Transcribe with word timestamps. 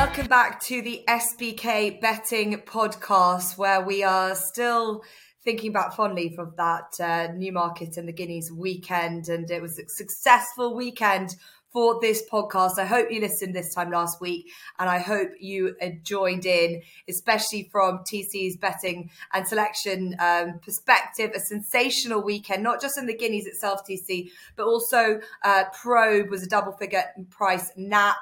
Welcome 0.00 0.28
back 0.28 0.60
to 0.62 0.80
the 0.80 1.04
SBK 1.06 2.00
Betting 2.00 2.54
Podcast, 2.62 3.58
where 3.58 3.82
we 3.82 4.02
are 4.02 4.34
still 4.34 5.04
thinking 5.44 5.72
back 5.72 5.92
fondly 5.92 6.32
from 6.34 6.54
that 6.56 6.98
uh, 6.98 7.28
Newmarket 7.34 7.98
and 7.98 8.08
the 8.08 8.12
Guineas 8.14 8.50
weekend, 8.50 9.28
and 9.28 9.50
it 9.50 9.60
was 9.60 9.78
a 9.78 9.86
successful 9.90 10.74
weekend 10.74 11.36
for 11.72 12.00
this 12.00 12.22
podcast. 12.30 12.78
I 12.78 12.84
hope 12.84 13.10
you 13.10 13.20
listened 13.20 13.54
this 13.54 13.74
time 13.74 13.90
last 13.90 14.20
week 14.20 14.50
and 14.78 14.88
I 14.88 14.98
hope 14.98 15.30
you 15.38 15.76
joined 16.02 16.46
in, 16.46 16.82
especially 17.08 17.68
from 17.70 18.00
TC's 18.10 18.56
betting 18.56 19.10
and 19.32 19.46
selection 19.46 20.16
um, 20.18 20.60
perspective. 20.64 21.30
A 21.34 21.40
sensational 21.40 22.22
weekend, 22.22 22.62
not 22.62 22.80
just 22.80 22.98
in 22.98 23.06
the 23.06 23.16
Guineas 23.16 23.46
itself, 23.46 23.82
TC, 23.88 24.30
but 24.56 24.64
also 24.64 25.20
uh, 25.44 25.64
Probe 25.72 26.30
was 26.30 26.42
a 26.42 26.48
double 26.48 26.72
figure 26.72 27.04
price 27.30 27.70
nap. 27.76 28.16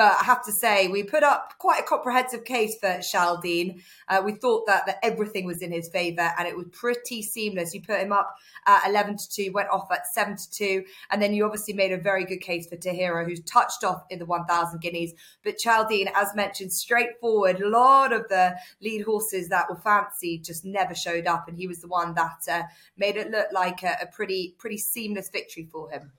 But 0.00 0.16
I 0.18 0.24
have 0.24 0.42
to 0.46 0.52
say, 0.52 0.88
we 0.88 1.02
put 1.02 1.22
up 1.22 1.52
quite 1.58 1.80
a 1.80 1.82
comprehensive 1.82 2.46
case 2.46 2.74
for 2.80 3.02
Chaldean. 3.02 3.82
Uh, 4.08 4.22
we 4.24 4.32
thought 4.32 4.66
that, 4.66 4.86
that 4.86 4.98
everything 5.02 5.44
was 5.44 5.60
in 5.60 5.72
his 5.72 5.90
favour 5.90 6.32
and 6.38 6.48
it 6.48 6.56
was 6.56 6.68
pretty 6.72 7.20
seamless. 7.20 7.74
You 7.74 7.82
put 7.82 8.00
him 8.00 8.10
up 8.10 8.34
at 8.66 8.88
11 8.88 9.18
to 9.18 9.28
2, 9.28 9.52
went 9.52 9.68
off 9.68 9.92
at 9.92 10.06
7 10.06 10.38
to 10.38 10.50
2. 10.52 10.84
And 11.10 11.20
then 11.20 11.34
you 11.34 11.44
obviously 11.44 11.74
made 11.74 11.92
a 11.92 11.98
very 11.98 12.24
good 12.24 12.40
case 12.40 12.66
for 12.66 12.76
Tahiyra, 12.76 13.26
who's 13.26 13.42
touched 13.42 13.84
off 13.84 14.04
in 14.08 14.18
the 14.18 14.24
1,000 14.24 14.80
guineas. 14.80 15.12
But 15.44 15.58
Chaldean, 15.58 16.08
as 16.14 16.34
mentioned, 16.34 16.72
straightforward. 16.72 17.60
A 17.60 17.68
lot 17.68 18.14
of 18.14 18.26
the 18.30 18.56
lead 18.80 19.02
horses 19.02 19.50
that 19.50 19.68
were 19.68 19.76
fancy 19.76 20.38
just 20.38 20.64
never 20.64 20.94
showed 20.94 21.26
up. 21.26 21.46
And 21.46 21.58
he 21.58 21.66
was 21.66 21.82
the 21.82 21.88
one 21.88 22.14
that 22.14 22.40
uh, 22.50 22.62
made 22.96 23.16
it 23.16 23.30
look 23.30 23.48
like 23.52 23.82
a, 23.82 23.98
a 24.00 24.06
pretty, 24.06 24.54
pretty 24.56 24.78
seamless 24.78 25.28
victory 25.28 25.68
for 25.70 25.90
him. 25.90 26.12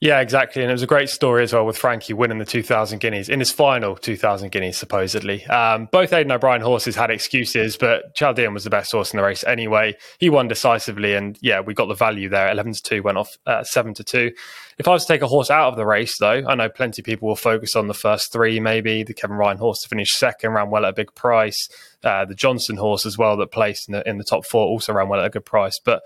Yeah, 0.00 0.20
exactly. 0.20 0.62
And 0.62 0.70
it 0.70 0.74
was 0.74 0.82
a 0.82 0.86
great 0.86 1.10
story 1.10 1.42
as 1.42 1.52
well 1.52 1.66
with 1.66 1.76
Frankie 1.76 2.14
winning 2.14 2.38
the 2.38 2.44
2000 2.44 2.98
guineas 2.98 3.28
in 3.28 3.38
his 3.38 3.52
final 3.52 3.94
2000 3.94 4.50
guineas, 4.50 4.76
supposedly. 4.76 5.44
Um, 5.46 5.88
both 5.92 6.12
Aidan 6.12 6.32
O'Brien 6.32 6.62
horses 6.62 6.96
had 6.96 7.10
excuses, 7.10 7.76
but 7.76 8.14
Chaldean 8.14 8.54
was 8.54 8.64
the 8.64 8.70
best 8.70 8.90
horse 8.92 9.12
in 9.12 9.18
the 9.18 9.22
race 9.22 9.44
anyway. 9.44 9.96
He 10.18 10.30
won 10.30 10.48
decisively. 10.48 11.14
And 11.14 11.38
yeah, 11.40 11.60
we 11.60 11.74
got 11.74 11.86
the 11.86 11.94
value 11.94 12.28
there. 12.28 12.50
11 12.50 12.72
to 12.74 12.82
2 12.82 13.02
went 13.02 13.18
off 13.18 13.36
uh, 13.46 13.62
7 13.62 13.94
to 13.94 14.04
2. 14.04 14.32
If 14.78 14.88
I 14.88 14.92
was 14.92 15.04
to 15.04 15.12
take 15.12 15.22
a 15.22 15.28
horse 15.28 15.50
out 15.50 15.68
of 15.68 15.76
the 15.76 15.84
race, 15.84 16.16
though, 16.18 16.42
I 16.48 16.54
know 16.54 16.70
plenty 16.70 17.02
of 17.02 17.06
people 17.06 17.28
will 17.28 17.36
focus 17.36 17.76
on 17.76 17.86
the 17.86 17.94
first 17.94 18.32
three, 18.32 18.60
maybe 18.60 19.02
the 19.02 19.12
Kevin 19.12 19.36
Ryan 19.36 19.58
horse 19.58 19.82
to 19.82 19.88
finish 19.88 20.12
second, 20.12 20.52
ran 20.52 20.70
well 20.70 20.86
at 20.86 20.90
a 20.90 20.94
big 20.94 21.14
price. 21.14 21.68
Uh, 22.02 22.24
the 22.24 22.34
Johnston 22.34 22.78
horse 22.78 23.04
as 23.04 23.18
well 23.18 23.36
that 23.36 23.50
placed 23.50 23.90
in 23.90 23.92
the, 23.92 24.08
in 24.08 24.16
the 24.16 24.24
top 24.24 24.46
four 24.46 24.66
also 24.66 24.94
ran 24.94 25.08
well 25.08 25.20
at 25.20 25.26
a 25.26 25.30
good 25.30 25.44
price. 25.44 25.78
But 25.78 26.02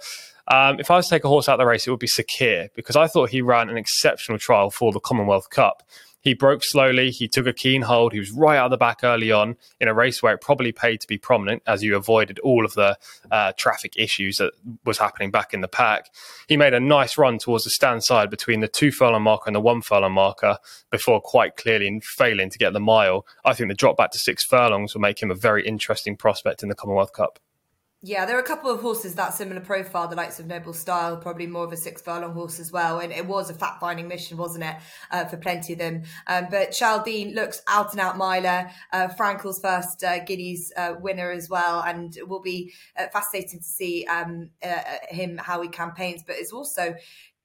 um, 0.49 0.79
if 0.79 0.91
I 0.91 0.97
was 0.97 1.07
to 1.07 1.15
take 1.15 1.25
a 1.25 1.29
horse 1.29 1.49
out 1.49 1.55
of 1.55 1.59
the 1.61 1.67
race, 1.67 1.87
it 1.87 1.91
would 1.91 2.01
be 2.01 2.07
Sakheer 2.07 2.69
because 2.75 2.97
I 2.97 3.07
thought 3.07 3.31
he 3.31 3.43
ran 3.43 3.71
an 3.71 3.77
exceptional 3.77 4.39
trial 4.39 4.71
for 4.71 4.93
the 4.93 5.01
Commonwealth 5.01 5.51
Cup. 5.51 5.83
He 6.25 6.33
broke 6.33 6.65
slowly. 6.65 7.11
He 7.11 7.29
took 7.29 7.47
a 7.47 7.53
keen 7.53 7.83
hold. 7.83 8.15
He 8.15 8.19
was 8.19 8.31
right 8.31 8.57
out 8.57 8.67
of 8.67 8.71
the 8.71 8.79
back 8.79 9.01
early 9.05 9.31
on 9.31 9.57
in 9.79 9.89
a 9.89 9.95
race 9.95 10.23
where 10.23 10.33
it 10.33 10.41
probably 10.41 10.73
paid 10.73 11.03
to 11.03 11.07
be 11.07 11.19
prominent 11.19 11.63
as 11.67 11.83
you 11.83 11.95
avoided 11.97 12.39
all 12.39 12.65
of 12.65 12.73
the 12.73 12.97
uh, 13.31 13.53
traffic 13.59 13.93
issues 13.99 14.39
that 14.39 14.55
was 14.87 14.97
happening 14.97 15.31
back 15.31 15.53
in 15.53 15.61
the 15.61 15.69
pack. 15.69 16.07
He 16.49 16.57
made 16.57 16.73
a 16.73 16.81
nice 16.81 17.19
run 17.19 17.39
towards 17.39 17.65
the 17.65 17.71
stand 17.71 18.05
side 18.05 18.31
between 18.31 18.61
the 18.61 18.69
two 18.69 18.91
furlong 18.91 19.23
marker 19.23 19.49
and 19.49 19.55
the 19.55 19.61
one 19.61 19.83
furlong 19.83 20.13
marker 20.13 20.57
before 20.91 21.21
quite 21.21 21.57
clearly 21.57 22.01
failing 22.03 22.49
to 22.49 22.59
get 22.59 22.73
the 22.73 22.81
mile. 22.81 23.27
I 23.45 23.53
think 23.53 23.69
the 23.69 23.75
drop 23.75 23.99
back 23.99 24.11
to 24.13 24.19
six 24.19 24.43
furlongs 24.45 24.95
will 24.95 25.03
make 25.03 25.23
him 25.23 25.31
a 25.31 25.35
very 25.35 25.67
interesting 25.67 26.17
prospect 26.17 26.63
in 26.63 26.71
the 26.71 26.75
Commonwealth 26.75 27.13
Cup. 27.13 27.39
Yeah, 28.07 28.27
there 28.27 28.37
are 28.37 28.41
a 28.41 28.45
couple 28.45 28.71
of 28.71 28.83
horses 28.83 29.15
that 29.15 29.33
similar 29.33 29.63
profile, 29.63 30.09
the 30.09 30.15
likes 30.15 30.39
of 30.39 30.47
Noble 30.47 30.75
Style, 30.75 31.17
probably 31.17 31.47
more 31.47 31.65
of 31.65 31.73
a 31.73 31.77
six 31.79 32.03
furlong 32.03 32.35
horse 32.35 32.61
as 32.61 32.71
well. 32.71 32.99
And 32.99 33.11
it 33.11 33.25
was 33.25 33.49
a 33.49 33.55
fat 33.55 33.79
finding 33.81 34.09
mission, 34.09 34.37
wasn't 34.37 34.65
it, 34.65 34.77
uh, 35.11 35.25
for 35.25 35.39
plenty 35.39 35.73
of 35.73 35.79
them? 35.79 36.03
Um, 36.27 36.49
but 36.51 36.73
Chaldean 36.73 37.35
looks 37.35 37.63
out 37.67 37.93
and 37.93 38.01
out 38.03 38.19
miler, 38.19 38.69
uh, 38.93 39.09
Frankel's 39.19 39.59
first 39.59 40.05
uh, 40.05 40.23
Guineas 40.23 40.71
uh, 40.77 40.97
winner 41.01 41.31
as 41.31 41.49
well. 41.49 41.81
And 41.81 42.15
it 42.15 42.29
will 42.29 42.43
be 42.43 42.75
uh, 42.99 43.07
fascinating 43.11 43.61
to 43.61 43.65
see 43.65 44.05
um, 44.05 44.51
uh, 44.63 44.83
him, 45.09 45.39
how 45.39 45.63
he 45.63 45.69
campaigns. 45.71 46.23
But 46.23 46.37
it's 46.37 46.53
also, 46.53 46.97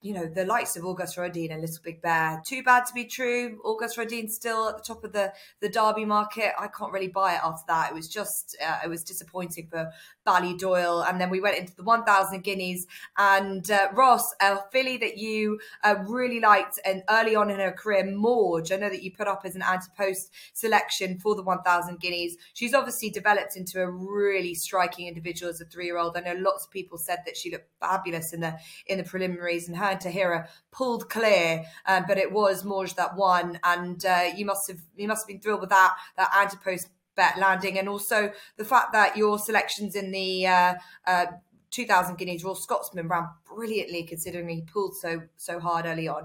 you 0.02 0.14
know, 0.14 0.26
the 0.26 0.46
likes 0.46 0.76
of 0.76 0.84
August 0.84 1.18
Rodin 1.18 1.52
and 1.52 1.60
Little 1.60 1.82
Big 1.84 2.00
Bear. 2.00 2.40
Too 2.46 2.62
bad 2.62 2.86
to 2.86 2.94
be 2.94 3.04
true. 3.04 3.60
August 3.64 3.98
Rodin 3.98 4.28
still 4.28 4.70
at 4.70 4.78
the 4.78 4.82
top 4.82 5.04
of 5.04 5.12
the, 5.12 5.32
the 5.60 5.68
Derby 5.68 6.06
market. 6.06 6.52
I 6.58 6.68
can't 6.68 6.90
really 6.90 7.08
buy 7.08 7.34
it 7.34 7.40
after 7.44 7.64
that. 7.68 7.90
It 7.90 7.94
was 7.94 8.08
just, 8.08 8.56
uh, 8.66 8.78
it 8.82 8.88
was 8.88 9.04
disappointing 9.04 9.66
for 9.70 9.90
Ballydoyle. 10.26 11.06
And 11.06 11.20
then 11.20 11.28
we 11.28 11.40
went 11.40 11.58
into 11.58 11.76
the 11.76 11.82
1,000 11.82 12.42
guineas. 12.42 12.86
And 13.18 13.70
uh, 13.70 13.88
Ross, 13.92 14.34
a 14.40 14.60
filly 14.72 14.96
that 14.96 15.18
you 15.18 15.60
uh, 15.84 15.96
really 16.08 16.40
liked 16.40 16.80
and 16.86 17.02
early 17.10 17.36
on 17.36 17.50
in 17.50 17.60
her 17.60 17.72
career, 17.72 18.04
Mawj. 18.04 18.72
I 18.72 18.76
know 18.76 18.88
that 18.88 19.02
you 19.02 19.12
put 19.12 19.28
up 19.28 19.42
as 19.44 19.54
an 19.54 19.62
anti-post 19.62 20.32
selection 20.54 21.18
for 21.18 21.34
the 21.34 21.42
1,000 21.42 22.00
guineas. 22.00 22.36
She's 22.54 22.72
obviously 22.72 23.10
developed 23.10 23.54
into 23.54 23.82
a 23.82 23.90
really 23.90 24.54
striking 24.54 25.08
individual 25.08 25.50
as 25.50 25.60
a 25.60 25.66
three-year-old. 25.66 26.16
I 26.16 26.20
know 26.20 26.36
lots 26.38 26.64
of 26.64 26.70
people 26.70 26.96
said 26.96 27.18
that 27.26 27.36
she 27.36 27.50
looked 27.50 27.68
fabulous 27.80 28.32
in 28.32 28.40
the 28.40 28.56
in 28.86 28.96
the 28.98 29.04
preliminaries 29.04 29.68
and 29.68 29.76
her 29.76 29.89
Tahiyra 29.96 30.46
pulled 30.70 31.08
clear, 31.08 31.64
uh, 31.86 32.02
but 32.06 32.18
it 32.18 32.32
was 32.32 32.64
Mawj 32.64 32.94
that 32.96 33.16
won, 33.16 33.58
and 33.64 34.04
uh, 34.04 34.30
you 34.36 34.44
must 34.44 34.70
have 34.70 34.80
you 34.96 35.08
must 35.08 35.22
have 35.22 35.28
been 35.28 35.40
thrilled 35.40 35.60
with 35.60 35.70
that 35.70 35.96
that 36.16 36.30
anti-post 36.36 36.88
bet 37.16 37.38
landing, 37.38 37.78
and 37.78 37.88
also 37.88 38.32
the 38.56 38.64
fact 38.64 38.92
that 38.92 39.16
your 39.16 39.38
selections 39.38 39.94
in 39.94 40.10
the 40.10 40.46
uh, 40.46 40.74
uh 41.06 41.26
2000 41.70 42.18
Guineas 42.18 42.42
Royal 42.42 42.54
Scotsman 42.54 43.08
ran 43.08 43.28
brilliantly, 43.46 44.02
considering 44.04 44.48
he 44.48 44.62
pulled 44.62 44.96
so 44.96 45.22
so 45.36 45.60
hard 45.60 45.86
early 45.86 46.08
on. 46.08 46.24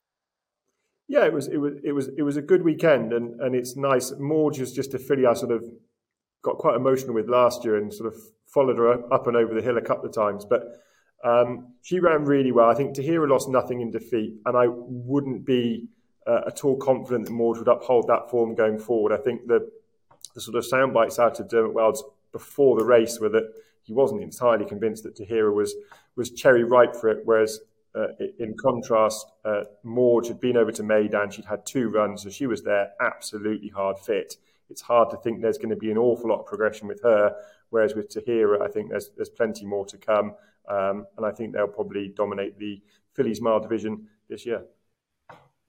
Yeah, 1.07 1.25
it 1.25 1.33
was 1.33 1.47
it 1.47 1.57
was 1.57 1.73
it 1.83 1.91
was 1.91 2.09
it 2.17 2.23
was 2.23 2.37
a 2.37 2.41
good 2.41 2.63
weekend, 2.63 3.13
and 3.13 3.39
and 3.39 3.55
it's 3.55 3.75
nice. 3.75 4.11
Mawj 4.11 4.59
is 4.59 4.73
just 4.73 4.93
a 4.93 4.99
filly 4.99 5.25
I 5.25 5.33
sort 5.33 5.51
of 5.51 5.63
got 6.41 6.57
quite 6.57 6.75
emotional 6.75 7.13
with 7.13 7.29
last 7.29 7.63
year, 7.63 7.77
and 7.77 7.93
sort 7.93 8.11
of 8.11 8.19
followed 8.47 8.77
her 8.77 9.13
up 9.13 9.27
and 9.27 9.35
over 9.35 9.53
the 9.53 9.61
hill 9.61 9.77
a 9.77 9.81
couple 9.81 10.05
of 10.05 10.15
times, 10.15 10.45
but 10.45 10.63
um, 11.25 11.73
she 11.81 11.99
ran 11.99 12.23
really 12.23 12.51
well. 12.51 12.69
I 12.69 12.75
think 12.75 12.95
Tahiyra 12.95 13.27
lost 13.27 13.49
nothing 13.49 13.81
in 13.81 13.89
defeat, 13.89 14.35
and 14.45 14.55
I 14.55 14.67
wouldn't 14.69 15.43
be 15.43 15.87
uh, 16.27 16.41
at 16.47 16.63
all 16.63 16.77
confident 16.77 17.25
that 17.25 17.33
Mawj 17.33 17.57
would 17.57 17.67
uphold 17.67 18.07
that 18.07 18.29
form 18.29 18.53
going 18.53 18.77
forward. 18.77 19.11
I 19.11 19.17
think 19.17 19.47
the, 19.47 19.69
the 20.35 20.41
sort 20.41 20.55
of 20.55 20.65
sound 20.65 20.93
bites 20.93 21.17
out 21.17 21.39
of 21.39 21.49
Dermot 21.49 21.73
Weld 21.73 21.97
before 22.31 22.77
the 22.77 22.85
race 22.85 23.19
were 23.19 23.29
that 23.29 23.51
he 23.81 23.93
wasn't 23.93 24.21
entirely 24.21 24.65
convinced 24.65 25.03
that 25.03 25.15
Tahiyra 25.15 25.53
was 25.53 25.75
was 26.15 26.29
cherry 26.29 26.63
ripe 26.63 26.95
for 26.95 27.09
it, 27.09 27.21
whereas 27.25 27.59
uh, 27.95 28.07
in 28.39 28.55
contrast, 28.57 29.25
uh, 29.45 29.63
Mawj 29.83 30.27
had 30.27 30.39
been 30.39 30.57
over 30.57 30.71
to 30.71 30.83
Meydan. 30.83 31.31
She'd 31.31 31.45
had 31.45 31.65
two 31.65 31.89
runs, 31.89 32.23
so 32.23 32.29
she 32.29 32.45
was 32.45 32.61
there 32.61 32.91
absolutely 33.01 33.69
hard 33.69 33.97
fit. 33.97 34.35
It's 34.69 34.81
hard 34.81 35.09
to 35.11 35.17
think 35.17 35.41
there's 35.41 35.57
going 35.57 35.69
to 35.69 35.75
be 35.75 35.91
an 35.91 35.97
awful 35.97 36.29
lot 36.29 36.39
of 36.41 36.45
progression 36.45 36.87
with 36.87 37.01
her. 37.03 37.35
Whereas 37.69 37.95
with 37.95 38.09
Tahiyra, 38.09 38.61
I 38.61 38.67
think 38.67 38.89
there's 38.89 39.09
there's 39.15 39.29
plenty 39.29 39.65
more 39.65 39.85
to 39.87 39.97
come. 39.97 40.35
Um, 40.69 41.05
and 41.17 41.25
I 41.25 41.31
think 41.31 41.53
they'll 41.53 41.67
probably 41.67 42.13
dominate 42.15 42.57
the 42.57 42.81
fillies 43.13 43.41
mile 43.41 43.59
division 43.59 44.07
this 44.29 44.45
year. 44.45 44.63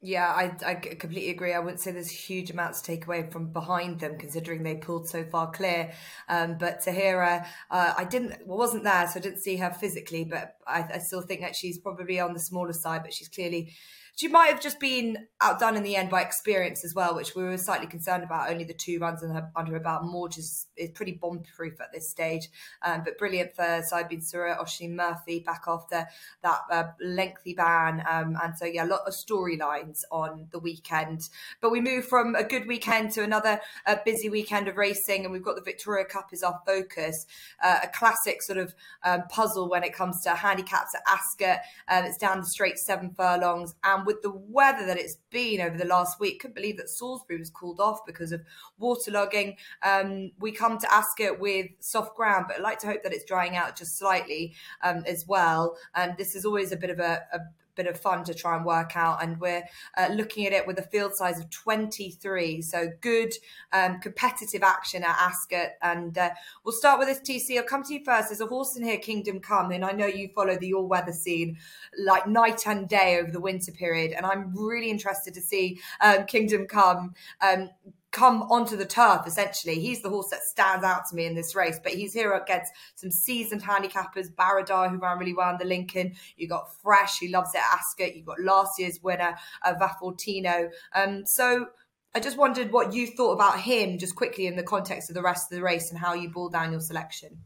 Yeah, 0.02 0.28
I, 0.28 0.54
I 0.64 0.74
completely 0.74 1.30
agree. 1.30 1.54
I 1.54 1.58
wouldn't 1.58 1.80
say 1.80 1.90
there's 1.90 2.10
huge 2.10 2.50
amounts 2.50 2.80
to 2.80 2.86
take 2.86 3.06
away 3.06 3.28
from 3.30 3.52
behind 3.52 3.98
them, 3.98 4.18
considering 4.18 4.62
they 4.62 4.76
pulled 4.76 5.08
so 5.08 5.24
far 5.24 5.50
clear. 5.50 5.92
Um, 6.28 6.58
but 6.58 6.80
Tahiyra, 6.80 7.46
uh, 7.70 7.94
I 7.96 8.04
didn't, 8.04 8.46
well, 8.46 8.58
wasn't 8.58 8.84
there, 8.84 9.08
so 9.08 9.18
I 9.18 9.22
didn't 9.22 9.40
see 9.40 9.56
her 9.56 9.70
physically. 9.70 10.24
But 10.24 10.56
I, 10.66 10.84
I 10.94 10.98
still 10.98 11.22
think 11.22 11.40
that 11.40 11.56
she's 11.56 11.78
probably 11.78 12.20
on 12.20 12.34
the 12.34 12.40
smaller 12.40 12.74
side, 12.74 13.02
but 13.02 13.14
she's 13.14 13.28
clearly 13.28 13.72
she 14.16 14.28
might 14.28 14.46
have 14.46 14.62
just 14.62 14.80
been 14.80 15.28
outdone 15.42 15.76
in 15.76 15.82
the 15.82 15.94
end 15.94 16.08
by 16.08 16.22
experience 16.22 16.86
as 16.86 16.94
well, 16.94 17.14
which 17.14 17.34
we 17.34 17.44
were 17.44 17.58
slightly 17.58 17.86
concerned 17.86 18.24
about. 18.24 18.50
Only 18.50 18.64
the 18.64 18.72
two 18.72 18.98
runs 18.98 19.20
her, 19.20 19.50
under 19.54 19.72
her 19.72 19.80
belt. 19.80 20.04
Mawj 20.04 20.38
is, 20.38 20.66
is 20.74 20.88
pretty 20.90 21.12
bomb 21.12 21.42
proof 21.54 21.78
at 21.82 21.92
this 21.92 22.10
stage, 22.10 22.48
um, 22.82 23.02
but 23.04 23.18
brilliant 23.18 23.54
for 23.54 23.82
Saeed 23.86 24.08
bin 24.08 24.20
Suroor, 24.20 24.58
Oisin 24.58 24.96
Murphy 24.96 25.40
back 25.40 25.64
after 25.68 26.06
that 26.42 26.60
uh, 26.70 26.84
lengthy 26.98 27.52
ban. 27.52 28.02
Um, 28.08 28.38
and 28.42 28.56
so, 28.56 28.64
yeah, 28.64 28.86
a 28.86 28.88
lot 28.88 29.02
of 29.06 29.12
storylines 29.12 30.00
on 30.10 30.48
the 30.50 30.58
weekend. 30.58 31.28
But 31.60 31.70
we 31.70 31.82
move 31.82 32.06
from 32.06 32.34
a 32.34 32.42
good 32.42 32.66
weekend 32.66 33.10
to 33.12 33.22
another 33.22 33.60
uh, 33.86 33.96
busy 34.02 34.30
weekend 34.30 34.66
of 34.66 34.78
racing, 34.78 35.24
and 35.24 35.32
we've 35.32 35.44
got 35.44 35.56
the 35.56 35.62
Victoria 35.62 36.06
Cup 36.06 36.30
is 36.32 36.42
our 36.42 36.58
focus. 36.64 37.26
Uh, 37.62 37.80
a 37.82 37.88
classic 37.88 38.42
sort 38.42 38.58
of 38.58 38.74
um, 39.04 39.24
puzzle 39.28 39.68
when 39.68 39.84
it 39.84 39.92
comes 39.92 40.22
to 40.22 40.30
handicaps 40.30 40.94
at 40.94 41.02
Ascot. 41.06 41.60
Um, 41.88 42.06
it's 42.06 42.16
down 42.16 42.40
the 42.40 42.46
straight 42.46 42.78
seven 42.78 43.10
furlongs. 43.14 43.74
And 43.84 44.05
with 44.06 44.22
the 44.22 44.32
weather 44.32 44.86
that 44.86 44.98
it's 44.98 45.18
been 45.30 45.60
over 45.60 45.76
the 45.76 45.84
last 45.84 46.18
week, 46.20 46.40
couldn't 46.40 46.54
believe 46.54 46.76
that 46.78 46.88
Salisbury 46.88 47.38
was 47.38 47.50
called 47.50 47.80
off 47.80 48.00
because 48.06 48.32
of 48.32 48.42
waterlogging. 48.80 49.56
Um, 49.82 50.32
we 50.38 50.52
come 50.52 50.78
to 50.78 50.94
Ascot 50.94 51.38
with 51.38 51.66
soft 51.80 52.16
ground, 52.16 52.46
but 52.48 52.56
I'd 52.56 52.62
like 52.62 52.78
to 52.80 52.86
hope 52.86 53.02
that 53.02 53.12
it's 53.12 53.24
drying 53.24 53.56
out 53.56 53.76
just 53.76 53.98
slightly 53.98 54.54
um, 54.82 55.02
as 55.06 55.26
well. 55.26 55.76
And 55.94 56.16
this 56.16 56.34
is 56.34 56.44
always 56.44 56.72
a 56.72 56.76
bit 56.76 56.90
of 56.90 56.98
a, 56.98 57.22
a 57.32 57.40
bit 57.76 57.86
of 57.86 58.00
fun 58.00 58.24
to 58.24 58.34
try 58.34 58.56
and 58.56 58.64
work 58.64 58.96
out. 58.96 59.22
And 59.22 59.38
we're 59.40 59.64
uh, 59.96 60.08
looking 60.12 60.46
at 60.46 60.52
it 60.52 60.66
with 60.66 60.78
a 60.78 60.82
field 60.82 61.14
size 61.14 61.38
of 61.38 61.48
23. 61.50 62.62
So 62.62 62.88
good 63.00 63.32
um, 63.72 64.00
competitive 64.00 64.62
action 64.62 65.04
at 65.04 65.16
Ascot. 65.18 65.70
And 65.82 66.16
uh, 66.16 66.30
we'll 66.64 66.74
start 66.74 66.98
with 66.98 67.08
this 67.08 67.20
TC. 67.20 67.58
I'll 67.58 67.64
come 67.64 67.82
to 67.84 67.94
you 67.94 68.04
first. 68.04 68.28
There's 68.28 68.40
a 68.40 68.46
horse 68.46 68.76
in 68.76 68.84
here, 68.84 68.98
Kingdom 68.98 69.40
Come. 69.40 69.70
And 69.70 69.84
I 69.84 69.92
know 69.92 70.06
you 70.06 70.28
follow 70.34 70.56
the 70.58 70.74
all 70.74 70.88
weather 70.88 71.12
scene 71.12 71.58
like 71.98 72.26
night 72.26 72.66
and 72.66 72.88
day 72.88 73.18
over 73.20 73.30
the 73.30 73.40
winter 73.40 73.72
period. 73.72 74.12
And 74.12 74.26
I'm 74.26 74.52
really 74.56 74.90
interested 74.90 75.34
to 75.34 75.40
see 75.40 75.80
um, 76.00 76.24
Kingdom 76.24 76.66
Come. 76.66 77.14
Um, 77.40 77.70
come 78.16 78.44
onto 78.44 78.76
the 78.76 78.86
turf 78.86 79.26
essentially. 79.26 79.78
He's 79.78 80.00
the 80.00 80.08
horse 80.08 80.28
that 80.30 80.42
stands 80.42 80.84
out 80.84 81.02
to 81.08 81.14
me 81.14 81.26
in 81.26 81.34
this 81.34 81.54
race, 81.54 81.78
but 81.82 81.92
he's 81.92 82.14
here 82.14 82.32
against 82.32 82.72
some 82.94 83.10
seasoned 83.10 83.62
handicappers, 83.62 84.34
Baradar, 84.34 84.90
who 84.90 84.96
ran 84.96 85.18
really 85.18 85.34
well 85.34 85.50
in 85.50 85.58
the 85.58 85.66
Lincoln. 85.66 86.14
You've 86.36 86.50
got 86.50 86.74
Fresh, 86.82 87.20
who 87.20 87.28
loves 87.28 87.54
it 87.54 87.58
at 87.58 87.78
Ascot. 87.78 88.16
You've 88.16 88.24
got 88.24 88.40
last 88.40 88.78
year's 88.78 89.00
winner, 89.02 89.36
uh, 89.62 89.74
Vafortino. 89.74 90.70
Um, 90.94 91.26
so 91.26 91.66
I 92.14 92.20
just 92.20 92.38
wondered 92.38 92.72
what 92.72 92.94
you 92.94 93.06
thought 93.06 93.32
about 93.32 93.60
him, 93.60 93.98
just 93.98 94.16
quickly 94.16 94.46
in 94.46 94.56
the 94.56 94.62
context 94.62 95.10
of 95.10 95.14
the 95.14 95.22
rest 95.22 95.52
of 95.52 95.56
the 95.56 95.62
race 95.62 95.90
and 95.90 95.98
how 95.98 96.14
you 96.14 96.30
ball 96.30 96.48
down 96.48 96.72
your 96.72 96.80
selection. 96.80 97.40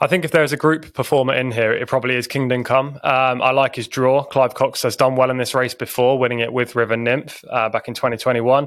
I 0.00 0.08
think 0.08 0.24
if 0.24 0.32
there's 0.32 0.52
a 0.52 0.56
group 0.56 0.92
performer 0.92 1.34
in 1.34 1.52
here, 1.52 1.72
it 1.72 1.86
probably 1.86 2.16
is 2.16 2.26
Kingdom 2.26 2.64
Come. 2.64 2.98
Um, 3.04 3.40
I 3.40 3.52
like 3.52 3.76
his 3.76 3.86
draw. 3.86 4.24
Clive 4.24 4.54
Cox 4.54 4.82
has 4.82 4.96
done 4.96 5.14
well 5.14 5.30
in 5.30 5.38
this 5.38 5.54
race 5.54 5.74
before, 5.74 6.18
winning 6.18 6.40
it 6.40 6.52
with 6.52 6.74
River 6.74 6.96
Nymph 6.96 7.44
uh, 7.48 7.68
back 7.68 7.86
in 7.86 7.94
2021 7.94 8.66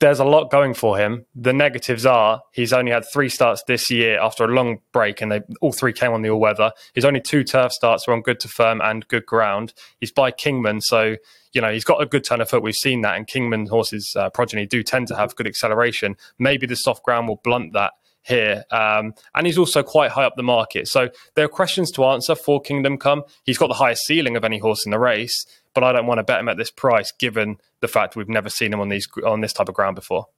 there's 0.00 0.18
a 0.18 0.24
lot 0.24 0.50
going 0.50 0.74
for 0.74 0.98
him. 0.98 1.24
The 1.34 1.52
negatives 1.52 2.04
are 2.04 2.42
he's 2.52 2.72
only 2.72 2.90
had 2.90 3.04
three 3.12 3.28
starts 3.28 3.62
this 3.66 3.90
year 3.90 4.20
after 4.20 4.44
a 4.44 4.48
long 4.48 4.78
break, 4.92 5.20
and 5.20 5.30
they 5.30 5.42
all 5.60 5.72
three 5.72 5.92
came 5.92 6.12
on 6.12 6.22
the 6.22 6.30
all 6.30 6.40
weather. 6.40 6.72
His 6.94 7.04
only 7.04 7.20
two 7.20 7.44
turf 7.44 7.72
starts 7.72 8.06
were 8.06 8.14
on 8.14 8.22
good 8.22 8.40
to 8.40 8.48
firm 8.48 8.80
and 8.80 9.06
good 9.08 9.26
ground. 9.26 9.72
He's 10.00 10.12
by 10.12 10.30
Kingman, 10.30 10.80
so 10.80 11.16
you 11.52 11.60
know 11.60 11.72
he's 11.72 11.84
got 11.84 12.02
a 12.02 12.06
good 12.06 12.24
turn 12.24 12.40
of 12.40 12.50
foot. 12.50 12.62
We've 12.62 12.74
seen 12.74 13.02
that, 13.02 13.16
and 13.16 13.26
Kingman 13.26 13.68
horses 13.68 14.14
uh, 14.16 14.30
progeny 14.30 14.66
do 14.66 14.82
tend 14.82 15.08
to 15.08 15.16
have 15.16 15.36
good 15.36 15.46
acceleration. 15.46 16.16
Maybe 16.38 16.66
the 16.66 16.76
soft 16.76 17.04
ground 17.04 17.28
will 17.28 17.40
blunt 17.42 17.72
that 17.74 17.92
here. 18.24 18.64
Um, 18.70 19.14
and 19.34 19.46
he's 19.46 19.58
also 19.58 19.82
quite 19.82 20.10
high 20.10 20.24
up 20.24 20.34
the 20.36 20.42
market. 20.42 20.88
So 20.88 21.10
there 21.34 21.44
are 21.44 21.48
questions 21.48 21.90
to 21.92 22.04
answer 22.06 22.34
for 22.34 22.60
Kingdom 22.60 22.98
Come. 22.98 23.22
He's 23.44 23.58
got 23.58 23.68
the 23.68 23.74
highest 23.74 24.06
ceiling 24.06 24.36
of 24.36 24.44
any 24.44 24.58
horse 24.58 24.84
in 24.84 24.90
the 24.90 24.98
race, 24.98 25.44
but 25.74 25.84
I 25.84 25.92
don't 25.92 26.06
want 26.06 26.18
to 26.18 26.24
bet 26.24 26.40
him 26.40 26.48
at 26.48 26.56
this 26.56 26.70
price 26.70 27.12
given 27.12 27.58
the 27.80 27.88
fact 27.88 28.16
we've 28.16 28.28
never 28.28 28.48
seen 28.48 28.72
him 28.72 28.80
on 28.80 28.88
these 28.88 29.08
on 29.24 29.40
this 29.40 29.52
type 29.52 29.68
of 29.68 29.74
ground 29.74 29.96
before. 29.96 30.28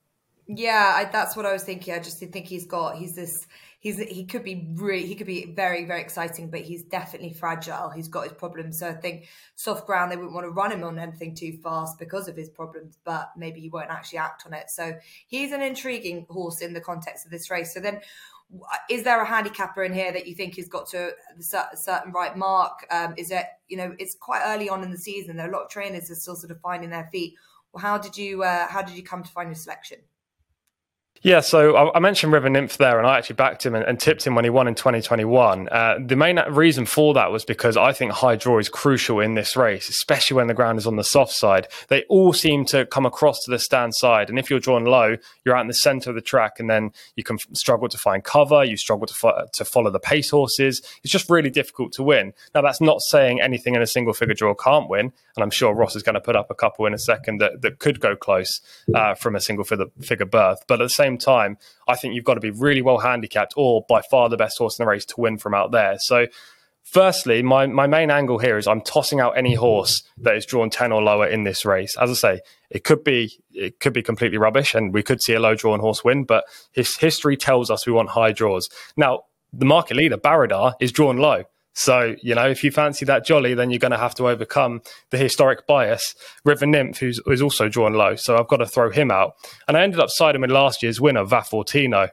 Yeah, 0.48 0.92
I, 0.96 1.04
that's 1.04 1.36
what 1.36 1.44
I 1.44 1.52
was 1.52 1.64
thinking. 1.64 1.94
I 1.94 1.98
just 1.98 2.18
think 2.18 2.46
he's 2.46 2.66
got 2.66 2.96
he's 2.96 3.14
this 3.14 3.46
he's 3.80 3.98
he 3.98 4.24
could 4.24 4.44
be 4.44 4.68
really 4.74 5.06
he 5.06 5.14
could 5.14 5.26
be 5.26 5.52
very 5.54 5.84
very 5.84 6.00
exciting, 6.00 6.50
but 6.50 6.60
he's 6.60 6.82
definitely 6.82 7.32
fragile. 7.32 7.90
He's 7.90 8.08
got 8.08 8.24
his 8.24 8.32
problems, 8.32 8.78
so 8.78 8.88
I 8.88 8.94
think 8.94 9.28
soft 9.54 9.86
ground 9.86 10.10
they 10.10 10.16
wouldn't 10.16 10.34
want 10.34 10.44
to 10.44 10.50
run 10.50 10.72
him 10.72 10.84
on 10.84 10.98
anything 10.98 11.34
too 11.34 11.58
fast 11.62 11.98
because 11.98 12.28
of 12.28 12.36
his 12.36 12.48
problems. 12.48 12.98
But 13.04 13.30
maybe 13.36 13.60
he 13.60 13.68
won't 13.68 13.90
actually 13.90 14.18
act 14.18 14.44
on 14.46 14.54
it. 14.54 14.70
So 14.70 14.94
he's 15.26 15.52
an 15.52 15.62
intriguing 15.62 16.26
horse 16.28 16.60
in 16.60 16.72
the 16.72 16.80
context 16.80 17.24
of 17.24 17.30
this 17.30 17.50
race. 17.50 17.72
So 17.72 17.80
then. 17.80 18.00
Is 18.88 19.02
there 19.02 19.20
a 19.20 19.26
handicapper 19.26 19.82
in 19.82 19.92
here 19.92 20.12
that 20.12 20.28
you 20.28 20.34
think 20.36 20.54
has 20.54 20.68
got 20.68 20.86
to 20.90 21.10
a 21.36 21.76
certain 21.76 22.12
right 22.12 22.36
mark? 22.36 22.86
Um, 22.92 23.14
is 23.16 23.32
it 23.32 23.44
you 23.66 23.76
know 23.76 23.96
it's 23.98 24.14
quite 24.14 24.42
early 24.44 24.68
on 24.68 24.84
in 24.84 24.92
the 24.92 24.98
season. 24.98 25.36
There 25.36 25.46
are 25.46 25.50
a 25.50 25.52
lot 25.52 25.64
of 25.64 25.68
trainers 25.68 26.12
are 26.12 26.14
still 26.14 26.36
sort 26.36 26.52
of 26.52 26.60
finding 26.60 26.90
their 26.90 27.08
feet. 27.10 27.34
Well, 27.72 27.82
how 27.82 27.98
did 27.98 28.16
you 28.16 28.44
uh, 28.44 28.68
how 28.68 28.82
did 28.82 28.96
you 28.96 29.02
come 29.02 29.24
to 29.24 29.30
find 29.30 29.48
your 29.48 29.56
selection? 29.56 29.98
Yeah, 31.22 31.40
so 31.40 31.92
I, 31.92 31.98
mentioned 31.98 32.32
River 32.32 32.48
Nymph 32.48 32.76
there, 32.76 32.98
and 32.98 33.06
I 33.06 33.18
actually 33.18 33.36
backed 33.36 33.66
him 33.66 33.74
and, 33.74 33.98
tipped 33.98 34.26
him 34.26 34.34
when 34.34 34.44
he 34.44 34.50
won 34.50 34.68
in 34.68 34.74
2021. 34.74 35.68
Uh, 35.68 35.98
the 36.04 36.14
main 36.14 36.38
reason 36.50 36.86
for 36.86 37.14
that 37.14 37.32
was 37.32 37.44
because 37.44 37.76
I 37.76 37.92
think 37.92 38.12
high 38.12 38.36
draw 38.36 38.58
is 38.58 38.68
crucial 38.68 39.20
in 39.20 39.34
this 39.34 39.56
race, 39.56 39.88
especially 39.88 40.36
when 40.36 40.46
the 40.46 40.54
ground 40.54 40.78
is 40.78 40.86
on 40.86 40.96
the 40.96 41.04
soft 41.04 41.32
side. 41.32 41.68
They 41.88 42.04
all 42.08 42.32
seem 42.32 42.64
to 42.66 42.86
come 42.86 43.06
across 43.06 43.42
to 43.44 43.50
the 43.50 43.58
stand 43.58 43.94
side, 43.96 44.28
and 44.28 44.38
if 44.38 44.50
you're 44.50 44.60
drawn 44.60 44.84
low, 44.84 45.16
you're 45.44 45.56
out 45.56 45.62
in 45.62 45.68
the 45.68 45.74
centre 45.74 46.10
of 46.10 46.16
the 46.16 46.22
track, 46.22 46.60
and 46.60 46.70
then 46.70 46.92
you 47.16 47.24
can 47.24 47.38
struggle 47.54 47.88
to 47.88 47.98
find 47.98 48.22
cover. 48.22 48.64
You 48.64 48.76
struggle 48.76 49.06
to 49.06 49.14
fo- 49.14 49.46
to 49.54 49.64
follow 49.64 49.90
the 49.90 50.00
pace 50.00 50.30
horses. 50.30 50.82
It's 51.02 51.12
just 51.12 51.30
really 51.30 51.50
difficult 51.50 51.92
to 51.94 52.02
win. 52.02 52.34
Now, 52.54 52.62
that's 52.62 52.80
not 52.80 53.00
saying 53.00 53.40
anything 53.40 53.74
in 53.74 53.82
a 53.82 53.86
single 53.86 54.12
figure 54.12 54.34
draw 54.34 54.54
can't 54.54 54.88
win, 54.88 55.12
and 55.36 55.42
I'm 55.42 55.50
sure 55.50 55.74
Ross 55.74 55.96
is 55.96 56.02
going 56.02 56.14
to 56.14 56.20
put 56.20 56.36
up 56.36 56.50
a 56.50 56.54
couple 56.54 56.86
in 56.86 56.94
a 56.94 56.98
second 56.98 57.38
that, 57.40 57.62
that 57.62 57.78
could 57.78 58.00
go 58.00 58.16
close 58.16 58.60
uh, 58.94 59.14
from 59.14 59.34
a 59.34 59.40
single 59.40 59.64
figure, 59.64 59.86
figure 60.00 60.26
berth, 60.26 60.64
but 60.66 60.80
at 60.80 60.84
the 60.84 60.90
same 60.90 61.05
same 61.06 61.18
time, 61.18 61.58
I 61.88 61.96
think 61.96 62.14
you've 62.14 62.24
got 62.24 62.34
to 62.34 62.40
be 62.40 62.50
really 62.50 62.82
well 62.82 62.98
handicapped 62.98 63.54
or 63.56 63.84
by 63.88 64.02
far 64.02 64.28
the 64.28 64.36
best 64.36 64.58
horse 64.58 64.78
in 64.78 64.84
the 64.84 64.88
race 64.88 65.04
to 65.06 65.20
win 65.20 65.38
from 65.38 65.54
out 65.54 65.70
there. 65.72 65.96
So, 65.98 66.26
firstly, 66.82 67.42
my, 67.42 67.66
my 67.66 67.86
main 67.86 68.10
angle 68.10 68.38
here 68.38 68.58
is 68.58 68.66
I'm 68.66 68.80
tossing 68.80 69.20
out 69.20 69.36
any 69.36 69.54
horse 69.54 70.02
that 70.18 70.36
is 70.36 70.46
drawn 70.46 70.70
10 70.70 70.92
or 70.92 71.02
lower 71.02 71.26
in 71.26 71.44
this 71.44 71.64
race. 71.64 71.96
As 71.96 72.10
I 72.10 72.14
say, 72.14 72.40
it 72.70 72.84
could 72.84 73.04
be 73.04 73.32
it 73.52 73.80
could 73.80 73.92
be 73.92 74.02
completely 74.02 74.38
rubbish 74.38 74.74
and 74.74 74.92
we 74.92 75.02
could 75.02 75.22
see 75.22 75.34
a 75.34 75.40
low 75.40 75.54
drawn 75.54 75.80
horse 75.80 76.04
win, 76.04 76.24
but 76.24 76.44
his 76.72 76.96
history 76.96 77.36
tells 77.36 77.70
us 77.70 77.86
we 77.86 77.92
want 77.92 78.10
high 78.10 78.32
draws. 78.32 78.68
Now, 78.96 79.22
the 79.52 79.64
market 79.64 79.96
leader, 79.96 80.18
Baradar, 80.18 80.74
is 80.80 80.92
drawn 80.92 81.18
low. 81.18 81.44
So, 81.76 82.16
you 82.22 82.34
know, 82.34 82.48
if 82.48 82.64
you 82.64 82.70
fancy 82.70 83.04
that 83.04 83.26
jolly, 83.26 83.52
then 83.52 83.70
you're 83.70 83.78
going 83.78 83.92
to 83.92 83.98
have 83.98 84.14
to 84.14 84.28
overcome 84.28 84.80
the 85.10 85.18
historic 85.18 85.66
bias. 85.66 86.14
River 86.42 86.64
Nymph, 86.64 86.98
who's, 86.98 87.20
who's 87.26 87.42
also 87.42 87.68
drawn 87.68 87.92
low. 87.92 88.16
So 88.16 88.38
I've 88.38 88.48
got 88.48 88.56
to 88.58 88.66
throw 88.66 88.90
him 88.90 89.10
out. 89.10 89.34
And 89.68 89.76
I 89.76 89.82
ended 89.82 90.00
up 90.00 90.08
siding 90.10 90.40
with 90.40 90.50
last 90.50 90.82
year's 90.82 91.02
winner, 91.02 91.24
Vafortino 91.24 92.08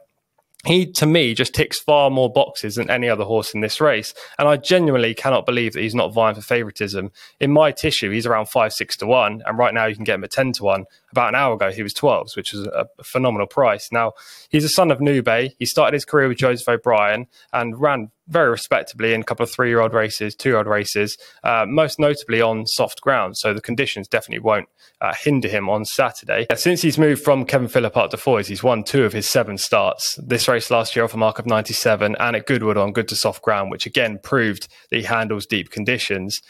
he 0.66 0.90
to 0.92 1.06
me 1.06 1.34
just 1.34 1.54
ticks 1.54 1.80
far 1.80 2.10
more 2.10 2.32
boxes 2.32 2.76
than 2.76 2.90
any 2.90 3.08
other 3.08 3.24
horse 3.24 3.54
in 3.54 3.60
this 3.60 3.80
race 3.80 4.14
and 4.38 4.48
i 4.48 4.56
genuinely 4.56 5.14
cannot 5.14 5.46
believe 5.46 5.72
that 5.72 5.82
he's 5.82 5.94
not 5.94 6.12
vying 6.12 6.34
for 6.34 6.40
favoritism 6.40 7.12
in 7.40 7.50
my 7.50 7.70
tissue 7.70 8.10
he's 8.10 8.26
around 8.26 8.46
5 8.46 8.72
6 8.72 8.96
to 8.98 9.06
1 9.06 9.42
and 9.44 9.58
right 9.58 9.74
now 9.74 9.86
you 9.86 9.94
can 9.94 10.04
get 10.04 10.14
him 10.14 10.24
at 10.24 10.30
10 10.30 10.52
to 10.54 10.64
1 10.64 10.84
about 11.12 11.28
an 11.28 11.34
hour 11.34 11.54
ago 11.54 11.70
he 11.70 11.82
was 11.82 11.94
12s 11.94 12.36
which 12.36 12.54
is 12.54 12.66
a 12.66 12.86
phenomenal 13.02 13.46
price 13.46 13.90
now 13.92 14.12
he's 14.48 14.64
a 14.64 14.68
son 14.68 14.90
of 14.90 15.00
nube 15.00 15.28
he 15.58 15.66
started 15.66 15.94
his 15.94 16.04
career 16.04 16.28
with 16.28 16.38
joseph 16.38 16.68
o'brien 16.68 17.26
and 17.52 17.80
ran 17.80 18.10
very 18.26 18.50
respectably 18.50 19.12
in 19.12 19.20
a 19.20 19.24
couple 19.24 19.44
of 19.44 19.50
three 19.50 19.68
year 19.68 19.80
old 19.80 19.92
races, 19.92 20.34
two 20.34 20.50
year 20.50 20.58
old 20.58 20.66
races, 20.66 21.16
uh, 21.42 21.66
most 21.68 21.98
notably 21.98 22.40
on 22.40 22.66
soft 22.66 23.00
ground. 23.00 23.36
So 23.36 23.52
the 23.52 23.60
conditions 23.60 24.08
definitely 24.08 24.44
won't 24.44 24.68
uh, 25.00 25.14
hinder 25.14 25.48
him 25.48 25.68
on 25.68 25.84
Saturday. 25.84 26.46
Since 26.54 26.82
he's 26.82 26.98
moved 26.98 27.22
from 27.22 27.44
Kevin 27.44 27.68
Philippart 27.68 28.10
de 28.10 28.16
Foy's, 28.16 28.48
he's 28.48 28.62
won 28.62 28.84
two 28.84 29.04
of 29.04 29.12
his 29.12 29.28
seven 29.28 29.58
starts. 29.58 30.18
This 30.22 30.48
race 30.48 30.70
last 30.70 30.96
year 30.96 31.04
off 31.04 31.14
a 31.14 31.18
mark 31.18 31.38
of 31.38 31.46
97 31.46 32.16
and 32.18 32.36
at 32.36 32.46
Goodwood 32.46 32.76
on 32.76 32.92
good 32.92 33.08
to 33.08 33.16
soft 33.16 33.42
ground, 33.42 33.70
which 33.70 33.86
again 33.86 34.18
proved 34.22 34.68
that 34.90 34.96
he 34.96 35.02
handles 35.02 35.46
deep 35.46 35.70
conditions. 35.70 36.40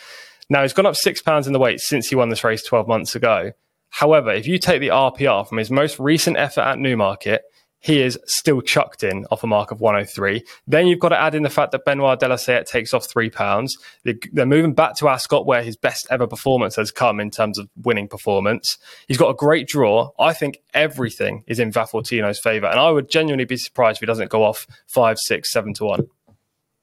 Now 0.49 0.62
he's 0.62 0.73
gone 0.73 0.87
up 0.87 0.97
six 0.97 1.23
pounds 1.23 1.47
in 1.47 1.53
the 1.53 1.59
weight 1.59 1.81
since 1.81 2.09
he 2.09 2.15
won 2.15 2.29
this 2.29 2.44
race 2.44 2.62
12 2.62 2.87
months 2.87 3.15
ago. 3.15 3.53
However, 3.88 4.32
if 4.32 4.47
you 4.47 4.59
take 4.59 4.81
the 4.81 4.88
RPR 4.88 5.49
from 5.49 5.59
his 5.59 5.70
most 5.70 5.99
recent 6.00 6.37
effort 6.37 6.62
at 6.62 6.79
Newmarket, 6.79 7.43
he 7.84 8.00
is 8.00 8.19
still 8.25 8.62
chucked 8.62 9.02
in 9.02 9.26
off 9.31 9.44
a 9.44 9.46
mark 9.46 9.70
of 9.70 9.82
103. 9.82 10.42
Then 10.66 10.86
you've 10.86 11.00
got 11.00 11.10
to 11.10 11.20
add 11.20 11.34
in 11.34 11.42
the 11.42 11.50
fact 11.50 11.72
that 11.72 11.84
Benoit 11.84 12.19
de 12.19 12.64
takes 12.64 12.94
off 12.94 13.06
three 13.06 13.28
pounds. 13.28 13.76
They're 14.04 14.46
moving 14.46 14.72
back 14.72 14.96
to 14.96 15.08
Ascot, 15.08 15.44
where 15.44 15.62
his 15.62 15.76
best 15.76 16.06
ever 16.10 16.26
performance 16.26 16.76
has 16.76 16.90
come 16.90 17.20
in 17.20 17.31
terms 17.31 17.58
of 17.58 17.69
winning 17.76 18.08
performance. 18.08 18.78
He's 19.06 19.19
got 19.19 19.28
a 19.28 19.34
great 19.34 19.69
draw. 19.69 20.12
I 20.19 20.32
think 20.32 20.60
everything 20.72 21.44
is 21.46 21.60
in 21.60 21.70
Vafortino's 21.70 22.41
favour, 22.41 22.69
and 22.69 22.81
I 22.81 22.91
would 22.91 23.10
genuinely 23.10 23.44
be 23.44 23.58
surprised 23.58 23.98
if 23.98 24.00
he 24.00 24.06
doesn't 24.06 24.31
go 24.31 24.44
off 24.44 24.67
five, 24.86 25.19
six, 25.19 25.53
seven 25.53 25.74
to 25.74 25.84
one. 25.84 26.06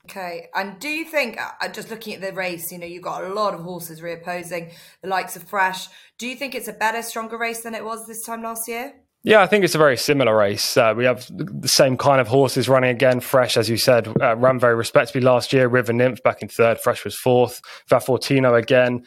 Okay, 0.05 0.49
and 0.53 0.77
do 0.79 0.89
you 0.89 1.05
think, 1.05 1.39
uh, 1.39 1.67
just 1.69 1.89
looking 1.89 2.13
at 2.13 2.21
the 2.21 2.33
race, 2.33 2.71
you 2.71 2.77
know, 2.77 2.85
you've 2.85 3.01
got 3.01 3.23
a 3.23 3.33
lot 3.33 3.55
of 3.55 3.61
horses 3.61 4.01
reopposing, 4.01 4.71
the 5.01 5.07
likes 5.07 5.35
of 5.35 5.43
Fresh. 5.43 5.87
Do 6.19 6.27
you 6.27 6.35
think 6.35 6.53
it's 6.53 6.67
a 6.67 6.73
better, 6.73 7.01
stronger 7.01 7.39
race 7.39 7.61
than 7.61 7.73
it 7.73 7.83
was 7.83 8.05
this 8.05 8.23
time 8.23 8.43
last 8.43 8.67
year? 8.67 8.93
Yeah, 9.23 9.41
I 9.41 9.45
think 9.45 9.63
it's 9.63 9.75
a 9.75 9.77
very 9.77 9.97
similar 9.97 10.35
race. 10.35 10.75
Uh, 10.75 10.95
we 10.97 11.05
have 11.05 11.27
the 11.29 11.67
same 11.67 11.95
kind 11.95 12.19
of 12.19 12.27
horses 12.27 12.67
running 12.67 12.89
again. 12.89 13.19
Fresh, 13.19 13.55
as 13.55 13.69
you 13.69 13.77
said, 13.77 14.07
uh, 14.19 14.35
ran 14.35 14.59
very 14.59 14.73
respectably 14.73 15.21
last 15.21 15.53
year. 15.53 15.67
River 15.67 15.93
Nymph 15.93 16.23
back 16.23 16.41
in 16.41 16.47
third. 16.47 16.79
Fresh 16.79 17.05
was 17.05 17.15
fourth. 17.15 17.61
Vafortino 17.87 18.57
again. 18.57 19.05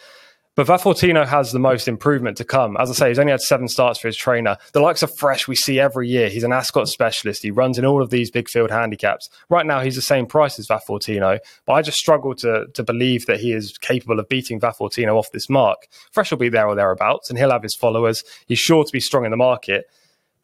But 0.57 0.69
Vafortino 0.69 1.27
has 1.27 1.51
the 1.51 1.59
most 1.59 1.89
improvement 1.89 2.37
to 2.37 2.45
come. 2.45 2.77
As 2.77 2.89
I 2.89 2.93
say, 2.93 3.09
he's 3.09 3.19
only 3.19 3.33
had 3.33 3.41
seven 3.41 3.67
starts 3.67 3.99
for 3.99 4.07
his 4.07 4.17
trainer. 4.17 4.57
The 4.73 4.79
likes 4.79 5.03
of 5.03 5.11
Fresh 5.19 5.49
we 5.49 5.57
see 5.57 5.81
every 5.81 6.09
year. 6.09 6.29
He's 6.29 6.45
an 6.45 6.53
Ascot 6.53 6.87
specialist. 6.87 7.43
He 7.43 7.51
runs 7.51 7.77
in 7.77 7.85
all 7.85 8.01
of 8.01 8.11
these 8.11 8.31
big 8.31 8.49
field 8.49 8.71
handicaps. 8.71 9.29
Right 9.49 9.67
now, 9.67 9.81
he's 9.81 9.97
the 9.97 10.01
same 10.01 10.27
price 10.27 10.61
as 10.61 10.69
Vafortino, 10.69 11.41
but 11.67 11.73
I 11.73 11.83
just 11.83 11.99
struggle 11.99 12.37
to, 12.37 12.67
to 12.73 12.85
believe 12.85 13.27
that 13.27 13.41
he 13.41 13.53
is 13.53 13.77
capable 13.79 14.21
of 14.21 14.29
beating 14.29 14.61
Vafortino 14.61 15.17
off 15.17 15.33
this 15.33 15.51
mark. 15.51 15.89
Fresh 16.13 16.31
will 16.31 16.39
be 16.39 16.51
there 16.51 16.69
or 16.69 16.77
thereabouts, 16.77 17.31
and 17.31 17.37
he'll 17.37 17.51
have 17.51 17.65
his 17.65 17.75
followers. 17.75 18.23
He's 18.47 18.61
sure 18.61 18.85
to 18.85 18.93
be 18.93 19.01
strong 19.01 19.25
in 19.25 19.33
the 19.33 19.37
market. 19.37 19.87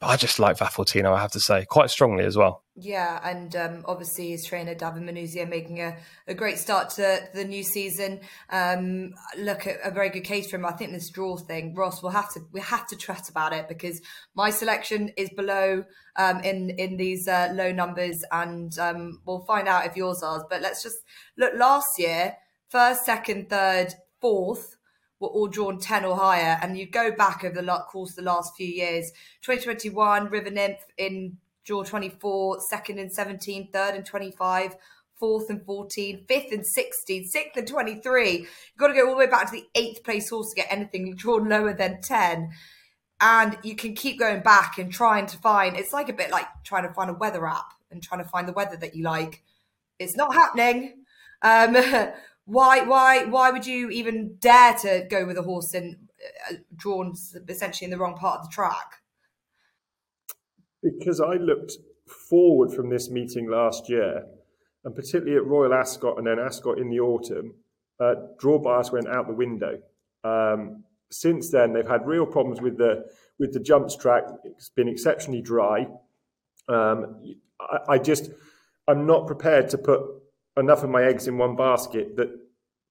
I 0.03 0.17
just 0.17 0.39
like 0.39 0.57
Vafortino, 0.57 1.13
I 1.13 1.21
have 1.21 1.33
to 1.33 1.41
say, 1.41 1.67
quite 1.67 1.91
strongly 1.91 2.25
as 2.25 2.35
well. 2.35 2.65
Yeah, 2.75 3.21
and 3.23 3.55
um, 3.55 3.85
obviously 3.85 4.31
his 4.31 4.47
trainer 4.47 4.75
David 4.75 5.03
Menuisier 5.03 5.47
making 5.47 5.83
a, 5.83 5.99
a 6.27 6.33
great 6.33 6.59
start 6.59 6.89
to 6.91 7.21
the 7.35 7.45
new 7.45 7.63
season. 7.63 8.21
Um, 8.49 9.13
look, 9.37 9.67
at 9.67 9.77
a 9.85 9.91
very 9.91 10.09
good 10.09 10.25
case 10.25 10.49
for 10.49 10.57
him. 10.57 10.65
I 10.65 10.73
think 10.73 10.93
this 10.93 11.11
draw 11.11 11.37
thing, 11.37 11.75
Ross, 11.75 12.03
we'll 12.03 12.13
have 12.13 12.33
to 12.33 12.41
we 12.51 12.61
have 12.61 12.87
to 12.87 12.97
chat 12.97 13.29
about 13.29 13.53
it 13.53 13.69
because 13.69 14.01
my 14.35 14.49
selection 14.49 15.11
is 15.19 15.29
below 15.37 15.85
um, 16.17 16.41
in 16.41 16.71
in 16.71 16.97
these 16.97 17.29
uh, 17.29 17.51
low 17.53 17.71
numbers, 17.71 18.25
and 18.33 18.79
um, 18.79 19.21
we'll 19.27 19.45
find 19.45 19.69
out 19.69 19.85
if 19.85 19.97
yours 19.97 20.23
are. 20.23 20.47
But 20.49 20.63
let's 20.63 20.83
just 20.83 20.97
look. 21.37 21.53
Last 21.55 21.99
year, 21.99 22.37
first, 22.71 23.05
second, 23.05 23.51
third, 23.51 23.93
fourth 24.19 24.77
were 25.21 25.29
all 25.29 25.47
drawn 25.47 25.79
10 25.79 26.05
or 26.05 26.17
higher. 26.17 26.59
And 26.63 26.77
you 26.77 26.87
go 26.87 27.13
back 27.13 27.45
over 27.45 27.61
the 27.61 27.85
course 27.89 28.11
of 28.11 28.17
the 28.17 28.23
last 28.23 28.57
few 28.57 28.67
years 28.67 29.13
2021, 29.43 30.29
River 30.29 30.51
Nymph 30.51 30.79
in 30.99 31.37
draw 31.65 31.85
24, 31.85 32.61
second 32.69 32.99
and 32.99 33.13
17, 33.13 33.71
third 33.71 33.95
and 33.95 34.05
25, 34.05 34.75
fourth 35.19 35.51
and 35.51 35.65
14, 35.65 36.25
fifth 36.27 36.53
and 36.53 36.67
16, 36.67 37.25
sixth 37.29 37.57
and 37.57 37.69
23. 37.69 38.39
You've 38.39 38.49
got 38.79 38.89
to 38.89 38.95
go 38.95 39.07
all 39.07 39.13
the 39.13 39.19
way 39.19 39.27
back 39.27 39.47
to 39.47 39.53
the 39.53 39.67
eighth 39.75 40.03
place 40.03 40.31
horse 40.31 40.51
to 40.51 40.57
get 40.57 40.73
anything 40.73 41.15
drawn 41.15 41.49
lower 41.49 41.75
than 41.75 42.01
10. 42.01 42.51
and 43.21 43.59
you 43.63 43.77
can 43.77 43.95
keep 43.95 44.19
going 44.19 44.41
back 44.41 44.79
and 44.79 44.91
trying 44.91 45.27
to 45.27 45.37
find. 45.39 45.77
It's 45.77 45.93
like 45.93 46.09
a 46.09 46.15
bit 46.15 46.31
like 46.31 46.47
trying 46.65 46.89
to 46.89 46.95
find 46.95 47.11
a 47.11 47.15
weather 47.15 47.47
app 47.47 47.75
and 47.91 48.03
trying 48.03 48.23
to 48.23 48.29
find 48.29 48.49
the 48.49 48.53
weather 48.53 48.77
that 48.77 48.97
you 48.97 49.05
like. 49.05 49.43
It's 49.99 50.17
not 50.17 50.33
happening. 50.33 51.05
Um, 51.43 51.77
why, 52.51 52.83
why, 52.83 53.25
why 53.27 53.51
would 53.53 53.65
you 53.65 53.91
even 53.91 54.37
dare 54.41 54.75
to 54.75 55.07
go 55.09 55.25
with 55.25 55.39
a 55.39 55.43
horse 55.43 55.73
in 55.73 56.09
uh, 56.51 56.55
drawn 56.75 57.15
essentially 57.49 57.85
in 57.85 57.91
the 57.91 57.99
wrong 57.99 58.17
part 58.17 58.41
of 58.41 58.47
the 58.47 58.53
track? 58.53 58.97
Because 60.83 61.21
I 61.21 61.35
looked 61.35 61.75
forward 62.29 62.73
from 62.73 62.91
this 62.91 63.09
meeting 63.09 63.49
last 63.49 63.89
year, 63.89 64.25
and 64.85 64.97
particularly 64.97 65.37
at 65.37 65.47
Royal 65.47 65.73
Ascot 65.73 66.19
and 66.19 66.27
then 66.27 66.41
Ascot 66.41 66.79
in 66.79 66.91
the 66.91 66.99
autumn, 66.99 67.55
uh, 68.01 68.15
draw 68.39 68.59
bias 68.59 68.91
went 68.91 69.07
out 69.07 69.29
the 69.29 69.33
window. 69.35 69.79
Um, 70.25 70.83
since 71.13 71.51
then, 71.51 71.73
they've 71.73 71.87
had 71.87 72.07
real 72.07 72.27
problems 72.27 72.61
with 72.61 72.79
the 72.79 73.05
with 73.39 73.53
the 73.53 73.61
jumps 73.61 73.97
track. 73.97 74.25
It's 74.45 74.71
been 74.71 74.89
exceptionally 74.89 75.43
dry. 75.43 75.87
Um, 76.69 77.23
I, 77.61 77.95
I 77.95 77.99
just 77.99 78.31
I'm 78.89 79.07
not 79.07 79.27
prepared 79.27 79.69
to 79.71 79.79
put 79.79 80.01
enough 80.61 80.83
of 80.83 80.91
my 80.91 81.03
eggs 81.03 81.27
in 81.27 81.39
one 81.39 81.57
basket 81.57 82.17
that 82.17 82.29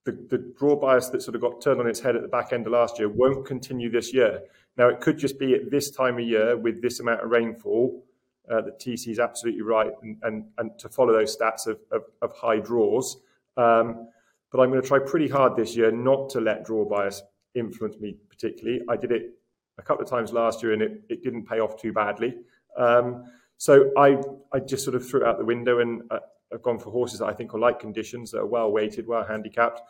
the, 0.05 0.11
the 0.29 0.53
draw 0.57 0.75
bias 0.75 1.09
that 1.09 1.21
sort 1.21 1.35
of 1.35 1.41
got 1.41 1.61
turned 1.61 1.79
on 1.79 1.87
its 1.87 1.99
head 1.99 2.15
at 2.15 2.21
the 2.21 2.27
back 2.27 2.51
end 2.53 2.65
of 2.65 2.73
last 2.73 2.99
year 2.99 3.09
won't 3.09 3.45
continue 3.45 3.89
this 3.89 4.13
year. 4.13 4.41
Now, 4.77 4.87
it 4.87 5.01
could 5.01 5.17
just 5.17 5.37
be 5.39 5.53
at 5.55 5.69
this 5.69 5.91
time 5.91 6.15
of 6.15 6.25
year 6.25 6.57
with 6.57 6.81
this 6.81 6.99
amount 6.99 7.21
of 7.21 7.29
rainfall 7.29 8.03
uh, 8.49 8.61
that 8.61 8.79
TC 8.79 9.09
is 9.09 9.19
absolutely 9.19 9.61
right 9.61 9.91
and, 10.01 10.17
and, 10.23 10.45
and 10.57 10.79
to 10.79 10.89
follow 10.89 11.13
those 11.13 11.35
stats 11.37 11.67
of, 11.67 11.79
of, 11.91 12.03
of 12.21 12.33
high 12.33 12.59
draws. 12.59 13.17
Um, 13.57 14.07
but 14.51 14.61
I'm 14.61 14.69
going 14.69 14.81
to 14.81 14.87
try 14.87 14.99
pretty 14.99 15.27
hard 15.27 15.55
this 15.55 15.75
year 15.75 15.91
not 15.91 16.29
to 16.31 16.41
let 16.41 16.65
draw 16.65 16.85
bias 16.85 17.21
influence 17.55 17.99
me 17.99 18.15
particularly. 18.29 18.81
I 18.89 18.95
did 18.95 19.11
it 19.11 19.33
a 19.77 19.81
couple 19.81 20.03
of 20.03 20.09
times 20.09 20.31
last 20.31 20.63
year 20.63 20.73
and 20.73 20.81
it, 20.81 21.03
it 21.09 21.23
didn't 21.23 21.45
pay 21.45 21.59
off 21.59 21.79
too 21.79 21.93
badly. 21.93 22.35
Um, 22.77 23.25
so 23.57 23.91
I, 23.97 24.17
I 24.53 24.59
just 24.59 24.83
sort 24.83 24.95
of 24.95 25.07
threw 25.07 25.21
it 25.21 25.27
out 25.27 25.37
the 25.37 25.45
window 25.45 25.79
and 25.79 26.03
uh, 26.09 26.19
I've 26.53 26.61
gone 26.61 26.79
for 26.79 26.91
horses 26.91 27.19
that 27.19 27.27
I 27.27 27.33
think 27.33 27.53
are 27.53 27.59
light 27.59 27.79
conditions, 27.79 28.31
that 28.31 28.39
are 28.39 28.45
well 28.45 28.71
weighted, 28.71 29.07
well 29.07 29.25
handicapped, 29.25 29.81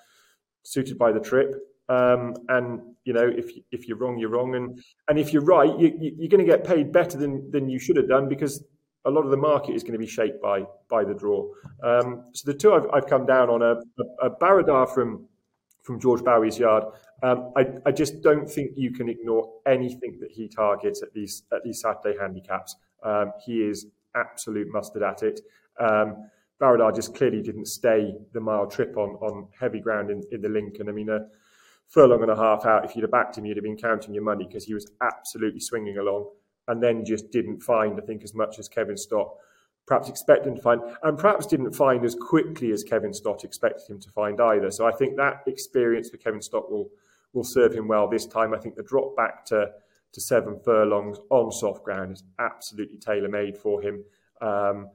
suited 0.64 0.98
by 0.98 1.12
the 1.12 1.20
trip. 1.20 1.56
Um, 1.88 2.36
and 2.50 2.82
you 3.04 3.14
know, 3.14 3.28
if 3.28 3.52
if 3.72 3.88
you're 3.88 3.98
wrong, 3.98 4.20
you're 4.20 4.30
wrong, 4.30 4.56
and 4.56 4.80
and 5.08 5.18
if 5.18 5.34
you're 5.34 5.44
right, 5.44 5.78
you, 5.80 5.92
you're 6.00 6.30
going 6.30 6.46
to 6.46 6.52
get 6.52 6.64
paid 6.64 6.92
better 6.92 7.18
than 7.18 7.50
than 7.52 7.68
you 7.68 7.80
should 7.80 7.98
have 7.98 8.08
done 8.08 8.30
because 8.30 8.64
a 9.06 9.10
lot 9.10 9.26
of 9.26 9.32
the 9.32 9.38
market 9.38 9.74
is 9.74 9.82
going 9.82 9.94
to 9.94 10.00
be 10.00 10.08
shaped 10.08 10.42
by 10.42 10.66
by 10.88 11.04
the 11.04 11.14
draw. 11.14 11.48
Um, 11.84 12.26
so 12.34 12.52
the 12.52 12.58
two 12.58 12.74
I've, 12.74 12.88
I've 12.94 13.08
come 13.08 13.26
down 13.26 13.50
on 13.50 13.62
a, 13.62 13.72
a, 14.24 14.28
a 14.28 14.30
Baradar 14.30 14.94
from 14.94 15.28
from 15.82 16.00
George 16.00 16.22
Boughey's 16.22 16.60
yard. 16.60 16.84
Um, 17.24 17.52
I, 17.58 17.68
I 17.86 17.92
just 17.92 18.22
don't 18.22 18.50
think 18.50 18.72
you 18.76 18.92
can 18.92 19.10
ignore 19.10 19.52
anything 19.66 20.20
that 20.22 20.32
he 20.32 20.48
targets 20.48 21.02
at 21.02 21.14
these 21.14 21.44
at 21.52 21.64
these 21.64 21.82
Saturday 21.82 22.18
handicaps. 22.20 22.76
Um, 23.04 23.32
he 23.44 23.62
is 23.64 23.88
absolute 24.16 24.68
mustard 24.72 25.04
at 25.04 25.24
it. 25.24 25.42
Um, 25.80 26.30
Baradar 26.62 26.94
just 26.94 27.16
clearly 27.16 27.42
didn't 27.42 27.68
stay 27.68 28.14
the 28.34 28.40
mile 28.40 28.68
trip 28.68 28.98
on 28.98 29.12
on 29.22 29.48
heavy 29.60 29.80
ground 29.80 30.10
in, 30.10 30.24
in 30.32 30.42
the 30.42 30.50
Lincoln. 30.50 30.90
I 30.90 30.92
mean, 30.92 31.10
a 31.10 31.28
furlong 31.88 32.22
and 32.22 32.32
a 32.32 32.36
half 32.36 32.66
out, 32.66 32.86
if 32.86 32.96
you'd 32.96 33.04
have 33.04 33.12
backed 33.12 33.38
him, 33.38 33.46
you'd 33.46 33.58
have 33.58 33.64
been 33.64 33.78
counting 33.78 34.14
your 34.14 34.24
money 34.24 34.46
because 34.46 34.66
he 34.66 34.74
was 34.74 34.92
absolutely 35.02 35.60
swinging 35.60 35.98
along 35.98 36.30
and 36.68 36.84
then 36.84 37.04
just 37.04 37.32
didn't 37.32 37.62
find, 37.62 38.00
I 38.00 38.06
think, 38.06 38.24
as 38.24 38.36
much 38.36 38.60
as 38.60 38.70
Kevin 38.70 38.98
Stott 38.98 39.34
perhaps 39.90 40.08
expected 40.08 40.50
him 40.50 40.56
to 40.56 40.62
find, 40.62 40.82
and 41.02 41.18
perhaps 41.18 41.48
didn't 41.48 41.74
find 41.74 42.06
as 42.06 42.14
quickly 42.14 42.72
as 42.72 42.84
Kevin 42.84 43.12
Stott 43.12 43.44
expected 43.44 43.90
him 43.90 44.00
to 44.00 44.10
find 44.12 44.40
either. 44.40 44.70
So 44.70 44.86
I 44.86 44.92
think 44.92 45.18
that 45.18 45.42
experience 45.48 46.12
for 46.12 46.18
Kevin 46.18 46.42
Stott 46.42 46.72
will 46.72 46.90
will 47.34 47.44
serve 47.44 47.74
him 47.74 47.88
well 47.88 48.08
this 48.08 48.26
time. 48.26 48.54
I 48.54 48.60
think 48.60 48.76
the 48.76 48.84
drop 48.84 49.16
back 49.18 49.46
to 49.46 49.72
to 50.12 50.22
seven 50.22 50.60
furlongs 50.64 51.18
on 51.32 51.52
soft 51.52 51.84
ground 51.84 52.14
is 52.14 52.24
absolutely 52.38 52.98
tailor 52.98 53.30
made 53.30 53.58
for 53.58 53.82
him. 53.82 54.04
Um, 54.42 54.90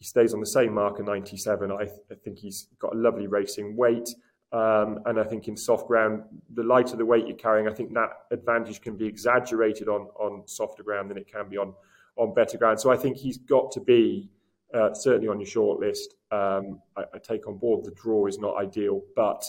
he 0.00 0.06
stays 0.06 0.32
on 0.32 0.40
the 0.40 0.46
same 0.46 0.74
mark 0.74 0.98
at 0.98 1.04
97. 1.04 1.70
I, 1.70 1.74
I 1.74 2.14
think 2.24 2.38
he's 2.38 2.68
got 2.78 2.94
a 2.94 2.98
lovely 2.98 3.26
racing 3.26 3.76
weight. 3.76 4.08
Um, 4.50 5.00
and 5.04 5.20
I 5.20 5.24
think 5.24 5.46
in 5.46 5.56
soft 5.56 5.86
ground, 5.86 6.22
the 6.54 6.64
lighter 6.64 6.96
the 6.96 7.04
weight 7.04 7.26
you're 7.26 7.36
carrying, 7.36 7.68
I 7.68 7.72
think 7.74 7.92
that 7.92 8.10
advantage 8.32 8.80
can 8.80 8.96
be 8.96 9.06
exaggerated 9.06 9.88
on, 9.88 10.08
on 10.18 10.42
softer 10.46 10.82
ground 10.82 11.10
than 11.10 11.18
it 11.18 11.30
can 11.30 11.50
be 11.50 11.58
on, 11.58 11.74
on 12.16 12.32
better 12.32 12.56
ground. 12.56 12.80
So 12.80 12.90
I 12.90 12.96
think 12.96 13.18
he's 13.18 13.36
got 13.36 13.70
to 13.72 13.80
be 13.80 14.30
uh, 14.72 14.94
certainly 14.94 15.28
on 15.28 15.38
your 15.38 15.46
short 15.46 15.80
list. 15.80 16.14
Um, 16.32 16.80
I, 16.96 17.02
I, 17.14 17.18
take 17.18 17.46
on 17.46 17.58
board 17.58 17.84
the 17.84 17.90
draw 17.90 18.26
is 18.26 18.38
not 18.38 18.56
ideal, 18.56 19.02
but 19.14 19.44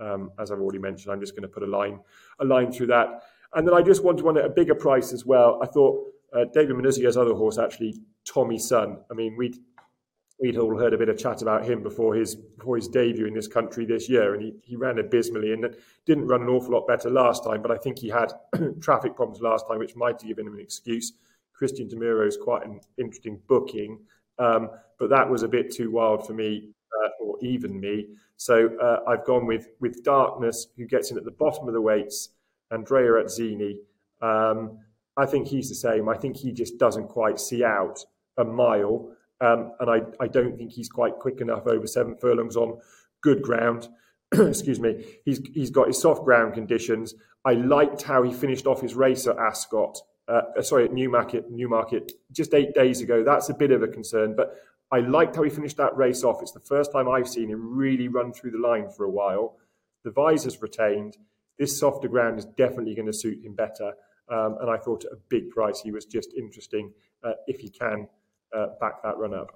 um, 0.00 0.32
as 0.40 0.50
I've 0.50 0.58
already 0.58 0.78
mentioned, 0.78 1.12
I'm 1.12 1.20
just 1.20 1.34
going 1.34 1.42
to 1.42 1.48
put 1.48 1.62
a 1.62 1.66
line 1.66 2.00
a 2.40 2.44
line 2.44 2.72
through 2.72 2.88
that. 2.88 3.22
And 3.54 3.66
then 3.66 3.74
I 3.74 3.82
just 3.82 4.02
wanted 4.02 4.24
one 4.24 4.36
at 4.36 4.44
a 4.44 4.50
bigger 4.50 4.74
price 4.74 5.12
as 5.12 5.24
well. 5.24 5.60
I 5.62 5.66
thought 5.66 6.04
uh, 6.34 6.46
David 6.52 6.76
Menuisier's 6.76 7.16
other 7.16 7.34
horse, 7.34 7.58
actually, 7.58 7.94
Tommy 8.24 8.58
Sun. 8.58 8.98
I 9.10 9.14
mean, 9.14 9.36
we'd 9.36 9.58
we'd 10.40 10.58
all 10.58 10.76
heard 10.76 10.94
a 10.94 10.98
bit 10.98 11.08
of 11.08 11.18
chat 11.18 11.42
about 11.42 11.64
him 11.64 11.82
before 11.82 12.14
his 12.14 12.34
before 12.34 12.76
his 12.76 12.88
debut 12.88 13.26
in 13.26 13.34
this 13.34 13.48
country 13.48 13.84
this 13.84 14.08
year, 14.08 14.34
and 14.34 14.42
he, 14.42 14.54
he 14.62 14.76
ran 14.76 14.98
abysmally 14.98 15.52
and 15.52 15.76
didn't 16.06 16.26
run 16.26 16.42
an 16.42 16.48
awful 16.48 16.72
lot 16.72 16.86
better 16.86 17.10
last 17.10 17.44
time. 17.44 17.62
But 17.62 17.70
I 17.70 17.76
think 17.76 17.98
he 17.98 18.08
had 18.08 18.32
traffic 18.80 19.14
problems 19.14 19.40
last 19.40 19.66
time, 19.68 19.78
which 19.78 19.96
might 19.96 20.20
have 20.20 20.28
given 20.28 20.46
him 20.46 20.54
an 20.54 20.60
excuse. 20.60 21.12
Cristian 21.58 21.92
Demuro 21.92 22.26
is 22.26 22.36
quite 22.36 22.66
an 22.66 22.80
interesting 22.98 23.40
booking, 23.46 24.00
um, 24.38 24.70
but 24.98 25.08
that 25.10 25.28
was 25.28 25.44
a 25.44 25.48
bit 25.48 25.72
too 25.72 25.90
wild 25.90 26.26
for 26.26 26.32
me, 26.32 26.70
uh, 26.92 27.24
or 27.24 27.36
even 27.42 27.78
me. 27.78 28.08
So 28.36 28.76
uh, 28.78 29.08
I've 29.08 29.24
gone 29.24 29.46
with 29.46 29.68
with 29.80 30.02
Darkness, 30.02 30.66
who 30.76 30.86
gets 30.86 31.10
in 31.10 31.16
at 31.16 31.24
the 31.24 31.30
bottom 31.30 31.68
of 31.68 31.74
the 31.74 31.80
weights, 31.80 32.30
Andrea 32.72 33.12
Atzeni. 33.12 33.76
Um, 34.20 34.78
I 35.16 35.26
think 35.26 35.46
he's 35.46 35.68
the 35.68 35.76
same. 35.76 36.08
I 36.08 36.16
think 36.16 36.36
he 36.36 36.50
just 36.52 36.76
doesn't 36.78 37.06
quite 37.06 37.38
see 37.38 37.62
out 37.62 38.04
a 38.36 38.44
mile. 38.44 39.14
Um, 39.44 39.72
and 39.80 39.90
I, 39.90 40.24
I 40.24 40.28
don't 40.28 40.56
think 40.56 40.72
he's 40.72 40.88
quite 40.88 41.16
quick 41.16 41.40
enough 41.40 41.66
over 41.66 41.86
seven 41.86 42.16
furlongs 42.16 42.56
on 42.56 42.78
good 43.20 43.42
ground. 43.42 43.88
Excuse 44.32 44.80
me. 44.80 45.04
He's 45.24 45.40
he's 45.52 45.70
got 45.70 45.88
his 45.88 46.00
soft 46.00 46.24
ground 46.24 46.54
conditions. 46.54 47.14
I 47.44 47.52
liked 47.52 48.02
how 48.02 48.22
he 48.22 48.32
finished 48.32 48.66
off 48.66 48.80
his 48.80 48.94
race 48.94 49.26
at 49.26 49.36
Ascot. 49.36 49.98
Uh, 50.26 50.62
sorry, 50.62 50.86
at 50.86 50.92
Newmarket, 50.94 51.50
Newmarket, 51.50 52.12
just 52.32 52.54
eight 52.54 52.74
days 52.74 53.02
ago. 53.02 53.22
That's 53.22 53.50
a 53.50 53.54
bit 53.54 53.70
of 53.70 53.82
a 53.82 53.88
concern, 53.88 54.34
but 54.34 54.54
I 54.90 55.00
liked 55.00 55.36
how 55.36 55.42
he 55.42 55.50
finished 55.50 55.76
that 55.76 55.94
race 55.94 56.24
off. 56.24 56.40
It's 56.40 56.52
the 56.52 56.60
first 56.60 56.92
time 56.92 57.10
I've 57.10 57.28
seen 57.28 57.50
him 57.50 57.76
really 57.76 58.08
run 58.08 58.32
through 58.32 58.52
the 58.52 58.58
line 58.58 58.88
for 58.88 59.04
a 59.04 59.10
while. 59.10 59.58
The 60.04 60.10
visor's 60.10 60.62
retained. 60.62 61.18
This 61.58 61.78
softer 61.78 62.08
ground 62.08 62.38
is 62.38 62.46
definitely 62.46 62.94
going 62.94 63.06
to 63.06 63.12
suit 63.12 63.44
him 63.44 63.54
better. 63.54 63.92
Um, 64.30 64.56
and 64.62 64.70
I 64.70 64.78
thought 64.78 65.04
at 65.04 65.12
a 65.12 65.18
big 65.28 65.50
price, 65.50 65.80
he 65.80 65.92
was 65.92 66.06
just 66.06 66.32
interesting 66.32 66.92
uh, 67.22 67.32
if 67.46 67.60
he 67.60 67.68
can 67.68 68.08
uh, 68.54 68.66
back 68.80 69.02
that 69.02 69.18
run 69.18 69.34
up. 69.34 69.48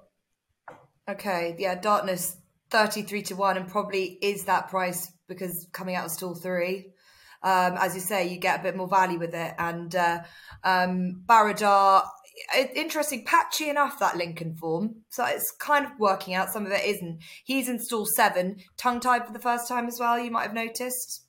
Okay, 1.09 1.55
yeah, 1.57 1.75
Darkness 1.75 2.37
33 2.69 3.23
to 3.23 3.35
1 3.35 3.57
and 3.57 3.67
probably 3.67 4.17
is 4.21 4.45
that 4.45 4.69
price 4.69 5.11
because 5.27 5.67
coming 5.71 5.95
out 5.95 6.05
of 6.05 6.11
stall 6.11 6.35
three. 6.35 6.93
Um, 7.41 7.77
as 7.79 7.95
you 7.95 8.01
say, 8.01 8.27
you 8.27 8.37
get 8.37 8.59
a 8.59 8.63
bit 8.63 8.75
more 8.75 8.87
value 8.87 9.17
with 9.17 9.33
it. 9.33 9.53
And 9.57 9.95
uh, 9.95 10.19
um, 10.63 11.23
Baradar, 11.25 12.03
interesting, 12.75 13.23
patchy 13.25 13.69
enough 13.69 13.99
that 13.99 14.17
Lincoln 14.17 14.55
form. 14.55 14.95
So 15.09 15.25
it's 15.25 15.51
kind 15.57 15.85
of 15.85 15.91
working 15.99 16.33
out. 16.33 16.51
Some 16.51 16.65
of 16.65 16.71
it 16.71 16.83
isn't. 16.83 17.19
He's 17.45 17.69
in 17.69 17.79
stall 17.79 18.05
seven, 18.05 18.57
tongue 18.77 18.99
tied 18.99 19.25
for 19.25 19.31
the 19.31 19.39
first 19.39 19.67
time 19.67 19.87
as 19.87 19.99
well. 19.99 20.19
You 20.19 20.31
might 20.31 20.43
have 20.43 20.53
noticed. 20.53 21.23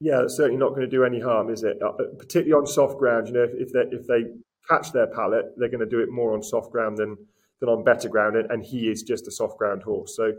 Yeah, 0.00 0.22
it's 0.22 0.36
certainly 0.36 0.58
not 0.58 0.70
going 0.70 0.82
to 0.82 0.86
do 0.88 1.04
any 1.04 1.20
harm, 1.20 1.50
is 1.50 1.62
it? 1.62 1.76
Uh, 1.82 1.92
particularly 2.18 2.52
on 2.52 2.66
soft 2.66 2.98
ground. 2.98 3.28
You 3.28 3.34
know, 3.34 3.44
if, 3.44 3.50
if 3.54 3.72
they 3.72 3.96
if 3.96 4.06
they 4.06 4.24
catch 4.68 4.92
their 4.92 5.06
palate, 5.06 5.46
they're 5.56 5.68
going 5.68 5.80
to 5.80 5.86
do 5.86 6.00
it 6.00 6.10
more 6.10 6.34
on 6.34 6.42
soft 6.42 6.70
ground 6.72 6.98
than 6.98 7.16
than 7.60 7.68
on 7.68 7.84
better 7.84 8.08
ground, 8.08 8.36
and, 8.36 8.50
and 8.50 8.64
he 8.64 8.88
is 8.88 9.02
just 9.02 9.28
a 9.28 9.30
soft 9.30 9.58
ground 9.58 9.82
horse. 9.82 10.16
So, 10.16 10.32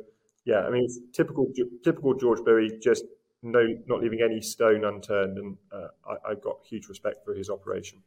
yeah, 0.45 0.61
I 0.61 0.69
mean, 0.69 0.87
typical 1.13 1.47
typical 1.83 2.13
George 2.13 2.39
Boughey, 2.39 2.81
just 2.81 3.05
no 3.41 3.65
not 3.87 4.01
leaving 4.01 4.21
any 4.21 4.41
stone 4.41 4.83
unturned, 4.83 5.37
and 5.37 5.57
uh, 5.71 5.87
I, 6.07 6.31
I 6.31 6.35
got 6.35 6.57
huge 6.67 6.87
respect 6.87 7.25
for 7.25 7.33
his 7.33 7.49
operation. 7.49 8.01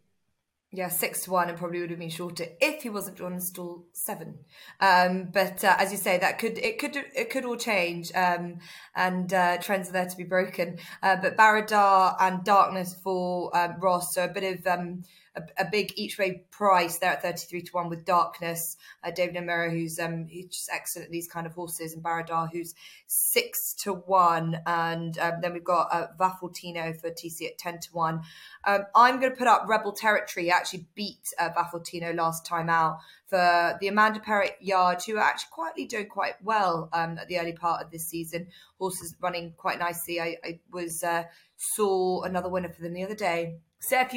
Yeah, 0.71 0.89
six 0.89 1.23
to 1.23 1.31
one, 1.31 1.49
and 1.49 1.57
probably 1.57 1.81
would 1.81 1.89
have 1.89 1.99
been 1.99 2.11
shorter 2.11 2.45
if 2.61 2.83
he 2.83 2.91
wasn't 2.91 3.17
drawn 3.17 3.33
in 3.33 3.41
stall 3.41 3.87
seven. 3.93 4.41
Um, 4.81 5.31
but 5.33 5.65
uh, 5.65 5.75
as 5.79 5.93
you 5.93 5.97
say, 5.97 6.19
that 6.19 6.39
could 6.39 6.59
it 6.59 6.79
could 6.79 6.95
it 6.95 7.31
could 7.31 7.47
all 7.47 7.57
change, 7.57 8.13
um, 8.15 8.59
and 8.95 9.33
uh, 9.33 9.57
trends 9.63 9.89
are 9.89 9.93
there 9.93 10.05
to 10.05 10.17
be 10.17 10.25
broken. 10.25 10.79
Uh, 11.03 11.17
but 11.17 11.39
Baradar 11.39 12.17
and 12.21 12.45
Darkness 12.45 12.95
for 13.03 13.57
um, 13.57 13.77
Ross, 13.81 14.15
so 14.15 14.25
a 14.25 14.29
bit 14.29 14.59
of 14.59 14.67
um, 14.67 15.05
a, 15.39 15.63
a, 15.63 15.71
big 15.71 15.93
each 15.97 16.19
way 16.19 16.43
price 16.51 16.99
there 16.99 17.13
at 17.13 17.23
33 17.23 17.63
to 17.63 17.73
1 17.73 17.89
with 17.89 18.05
Darkness, 18.05 18.77
uh, 19.05 19.11
David 19.11 19.37
O'Meara, 19.37 19.71
who's 19.71 19.99
um, 19.99 20.27
he's 20.29 20.49
just 20.49 20.71
excellent 20.73 21.07
at 21.07 21.13
these 21.13 21.29
kind 21.29 21.47
of 21.47 21.55
horses, 21.55 21.95
and 21.95 22.03
Baradar, 22.03 22.51
who's 22.53 22.75
6 23.07 23.75
to 23.85 23.95
1. 23.95 24.61
And 24.67 25.19
um, 25.19 25.35
then 25.41 25.53
we've 25.53 25.65
got 25.65 25.89
uh, 25.93 26.09
Vafortino 26.19 26.99
for 27.01 27.11
TC 27.11 27.47
at 27.47 27.59
10 27.59 27.81
to 27.81 27.89
1. 27.93 28.21
Um, 28.65 28.85
I'm 28.95 29.21
going 29.21 29.33
to 29.33 29.39
put 29.39 29.47
up 29.47 29.65
Rebel 29.69 29.93
Territory, 29.93 30.51
actually 30.51 30.87
beat 30.95 31.29
uh, 31.39 31.51
Vafortino 31.51 32.15
last 32.15 32.45
time 32.45 32.69
out 32.69 32.99
for 33.27 33.77
the 33.81 33.89
Amanda 33.89 34.21
Perrett 34.21 34.57
Yard, 34.61 35.03
who 35.07 35.17
are 35.17 35.23
actually 35.23 35.51
quietly 35.53 35.87
doing 35.87 36.07
quite 36.07 36.35
well 36.43 36.89
um, 36.93 37.19
at 37.19 37.29
the 37.29 37.39
early 37.39 37.53
part 37.53 37.85
of 37.85 37.91
this 37.91 38.07
season. 38.07 38.49
horses 38.79 39.15
running 39.21 39.53
quite 39.57 39.79
nicely. 39.79 40.21
I, 40.21 40.37
I 40.45 40.61
was 40.73 41.03
uh, 41.03 41.25
saw 41.57 42.23
another 42.23 42.49
winner 42.49 42.71
for 42.71 42.83
them 42.83 42.95
the 42.95 43.05
other 43.05 43.15
day. 43.15 43.59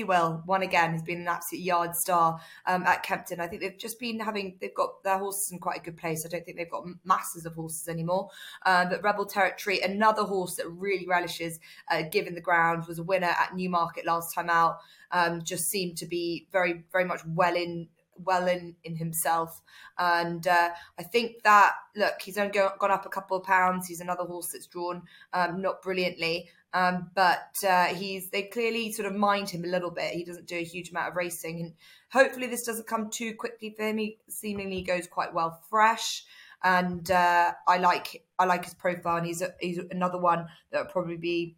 Will 0.05 0.43
won 0.45 0.63
again, 0.63 0.91
has 0.91 1.03
been 1.03 1.21
an 1.21 1.27
absolute 1.27 1.63
yard 1.63 1.95
star 1.95 2.39
um, 2.65 2.83
at 2.83 3.03
Kempton. 3.03 3.39
I 3.39 3.47
think 3.47 3.61
they've 3.61 3.77
just 3.77 3.99
been 3.99 4.19
having, 4.19 4.57
they've 4.59 4.73
got 4.73 5.03
their 5.03 5.17
horses 5.17 5.51
in 5.51 5.59
quite 5.59 5.79
a 5.79 5.83
good 5.83 5.97
place. 5.97 6.25
I 6.25 6.29
don't 6.29 6.43
think 6.45 6.57
they've 6.57 6.69
got 6.69 6.85
masses 7.05 7.45
of 7.45 7.53
horses 7.53 7.87
anymore. 7.87 8.29
Um, 8.65 8.89
but 8.89 9.03
Rebel 9.03 9.25
Territory, 9.25 9.79
another 9.81 10.23
horse 10.23 10.55
that 10.55 10.67
really 10.69 11.07
relishes 11.07 11.59
uh, 11.89 12.03
giving 12.11 12.35
the 12.35 12.41
ground, 12.41 12.85
was 12.87 12.99
a 12.99 13.03
winner 13.03 13.27
at 13.39 13.55
Newmarket 13.55 14.05
last 14.05 14.33
time 14.33 14.49
out. 14.49 14.79
Um, 15.11 15.43
just 15.43 15.69
seemed 15.69 15.97
to 15.97 16.05
be 16.05 16.47
very, 16.51 16.83
very 16.91 17.05
much 17.05 17.21
well 17.25 17.55
in 17.55 17.87
well 18.23 18.47
in 18.47 18.75
in 18.83 18.95
himself 18.95 19.61
and 19.97 20.45
uh, 20.45 20.69
i 20.99 21.03
think 21.03 21.41
that 21.43 21.73
look 21.95 22.21
he's 22.21 22.37
only 22.37 22.51
go, 22.51 22.69
gone 22.77 22.91
up 22.91 23.05
a 23.05 23.09
couple 23.09 23.35
of 23.35 23.43
pounds 23.43 23.87
he's 23.87 24.01
another 24.01 24.23
horse 24.23 24.49
that's 24.51 24.67
drawn 24.67 25.01
um, 25.33 25.61
not 25.61 25.81
brilliantly 25.81 26.47
um, 26.73 27.11
but 27.13 27.53
uh, 27.67 27.85
he's 27.85 28.29
they 28.29 28.43
clearly 28.43 28.91
sort 28.91 29.07
of 29.07 29.15
mind 29.15 29.49
him 29.49 29.63
a 29.63 29.67
little 29.67 29.91
bit. 29.91 30.13
He 30.13 30.23
doesn't 30.23 30.47
do 30.47 30.57
a 30.57 30.63
huge 30.63 30.91
amount 30.91 31.09
of 31.09 31.15
racing, 31.15 31.59
and 31.61 31.73
hopefully 32.11 32.47
this 32.47 32.65
doesn't 32.65 32.87
come 32.87 33.09
too 33.09 33.35
quickly 33.35 33.73
for 33.75 33.83
him. 33.83 33.97
He 33.97 34.19
seemingly 34.29 34.81
goes 34.81 35.07
quite 35.07 35.33
well 35.33 35.61
fresh, 35.69 36.23
and 36.63 37.09
uh, 37.11 37.51
I 37.67 37.77
like 37.77 38.25
I 38.39 38.45
like 38.45 38.65
his 38.65 38.73
profile, 38.73 39.17
and 39.17 39.27
he's 39.27 39.41
a, 39.41 39.53
he's 39.59 39.79
another 39.91 40.17
one 40.17 40.47
that 40.71 40.83
would 40.83 40.91
probably 40.91 41.17
be 41.17 41.57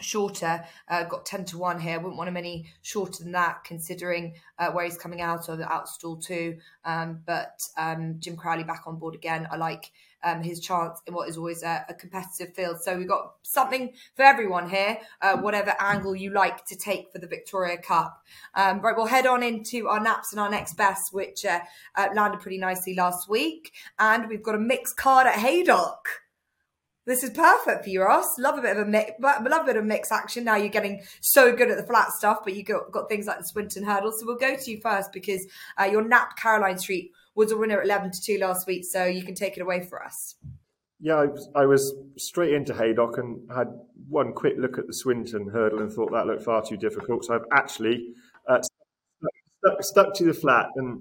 shorter. 0.00 0.64
Uh, 0.88 1.04
got 1.04 1.24
ten 1.26 1.44
to 1.46 1.58
one 1.58 1.80
here. 1.80 1.98
Wouldn't 1.98 2.16
want 2.16 2.28
him 2.28 2.36
any 2.36 2.66
shorter 2.82 3.22
than 3.22 3.32
that, 3.32 3.64
considering 3.64 4.34
uh, 4.58 4.70
where 4.70 4.84
he's 4.84 4.98
coming 4.98 5.20
out 5.20 5.48
of 5.48 5.60
out 5.60 5.88
stall 5.88 6.16
two. 6.16 6.58
Um, 6.84 7.20
but 7.26 7.60
um, 7.76 8.16
Jim 8.18 8.36
Crowley 8.36 8.64
back 8.64 8.82
on 8.86 8.98
board 8.98 9.14
again. 9.14 9.46
I 9.50 9.56
like 9.56 9.92
um, 10.24 10.42
his 10.42 10.60
chance 10.60 11.00
in 11.06 11.14
what 11.14 11.28
is 11.28 11.36
always 11.36 11.62
a, 11.62 11.84
a, 11.88 11.94
competitive 11.94 12.54
field. 12.54 12.80
So 12.80 12.96
we've 12.96 13.08
got 13.08 13.34
something 13.42 13.92
for 14.14 14.24
everyone 14.24 14.68
here, 14.68 14.98
uh, 15.22 15.36
whatever 15.36 15.74
angle 15.80 16.14
you 16.16 16.30
like 16.30 16.64
to 16.66 16.76
take 16.76 17.12
for 17.12 17.18
the 17.18 17.26
Victoria 17.26 17.78
Cup. 17.78 18.22
Um, 18.54 18.80
right, 18.80 18.96
we'll 18.96 19.06
head 19.06 19.26
on 19.26 19.42
into 19.42 19.88
our 19.88 20.00
naps 20.00 20.32
and 20.32 20.40
our 20.40 20.50
next 20.50 20.74
best, 20.74 21.12
which 21.12 21.44
uh, 21.44 21.60
uh, 21.96 22.08
landed 22.14 22.40
pretty 22.40 22.58
nicely 22.58 22.94
last 22.94 23.28
week. 23.28 23.72
And 23.98 24.28
we've 24.28 24.42
got 24.42 24.54
a 24.54 24.60
mixed 24.60 24.96
card 24.96 25.26
at 25.26 25.34
Haydock. 25.34 26.08
This 27.08 27.22
is 27.22 27.30
perfect 27.30 27.84
for 27.84 27.88
you, 27.88 28.02
Ross. 28.02 28.38
Love 28.38 28.58
a 28.58 28.60
bit 28.60 28.76
of 28.76 28.86
a 28.86 28.90
mix, 28.90 29.12
love 29.18 29.62
a 29.62 29.64
bit 29.64 29.78
of 29.78 29.84
mix 29.86 30.12
action. 30.12 30.44
Now 30.44 30.56
you're 30.56 30.68
getting 30.68 31.00
so 31.22 31.56
good 31.56 31.70
at 31.70 31.78
the 31.78 31.86
flat 31.86 32.12
stuff, 32.12 32.40
but 32.44 32.54
you 32.54 32.62
got 32.62 32.92
got 32.92 33.08
things 33.08 33.26
like 33.26 33.38
the 33.38 33.46
Swinton 33.46 33.82
hurdle. 33.82 34.12
So 34.12 34.26
we'll 34.26 34.36
go 34.36 34.54
to 34.54 34.70
you 34.70 34.78
first 34.82 35.10
because 35.10 35.46
uh, 35.80 35.84
your 35.84 36.06
nap 36.06 36.36
Caroline 36.36 36.76
Street 36.76 37.12
was 37.38 37.52
a 37.52 37.56
winner 37.56 37.78
at 37.78 37.86
11 37.86 38.10
to 38.10 38.20
2 38.20 38.38
last 38.38 38.66
week, 38.66 38.84
so 38.84 39.04
you 39.04 39.22
can 39.22 39.34
take 39.34 39.56
it 39.56 39.60
away 39.60 39.80
for 39.80 40.04
us. 40.04 40.34
Yeah, 41.00 41.14
I 41.14 41.26
was, 41.26 41.48
I 41.54 41.66
was 41.66 41.94
straight 42.16 42.52
into 42.52 42.74
Haydock 42.74 43.16
and 43.18 43.48
had 43.54 43.68
one 44.08 44.32
quick 44.32 44.54
look 44.58 44.76
at 44.76 44.88
the 44.88 44.92
Swinton 44.92 45.48
hurdle 45.48 45.80
and 45.80 45.90
thought 45.90 46.10
that 46.10 46.26
looked 46.26 46.42
far 46.42 46.62
too 46.62 46.76
difficult. 46.76 47.24
So 47.24 47.36
I've 47.36 47.46
actually 47.52 48.14
uh, 48.48 48.58
stuck, 48.60 49.82
stuck, 49.82 50.14
to 50.14 50.24
the 50.24 50.34
flat 50.34 50.66
and 50.74 51.00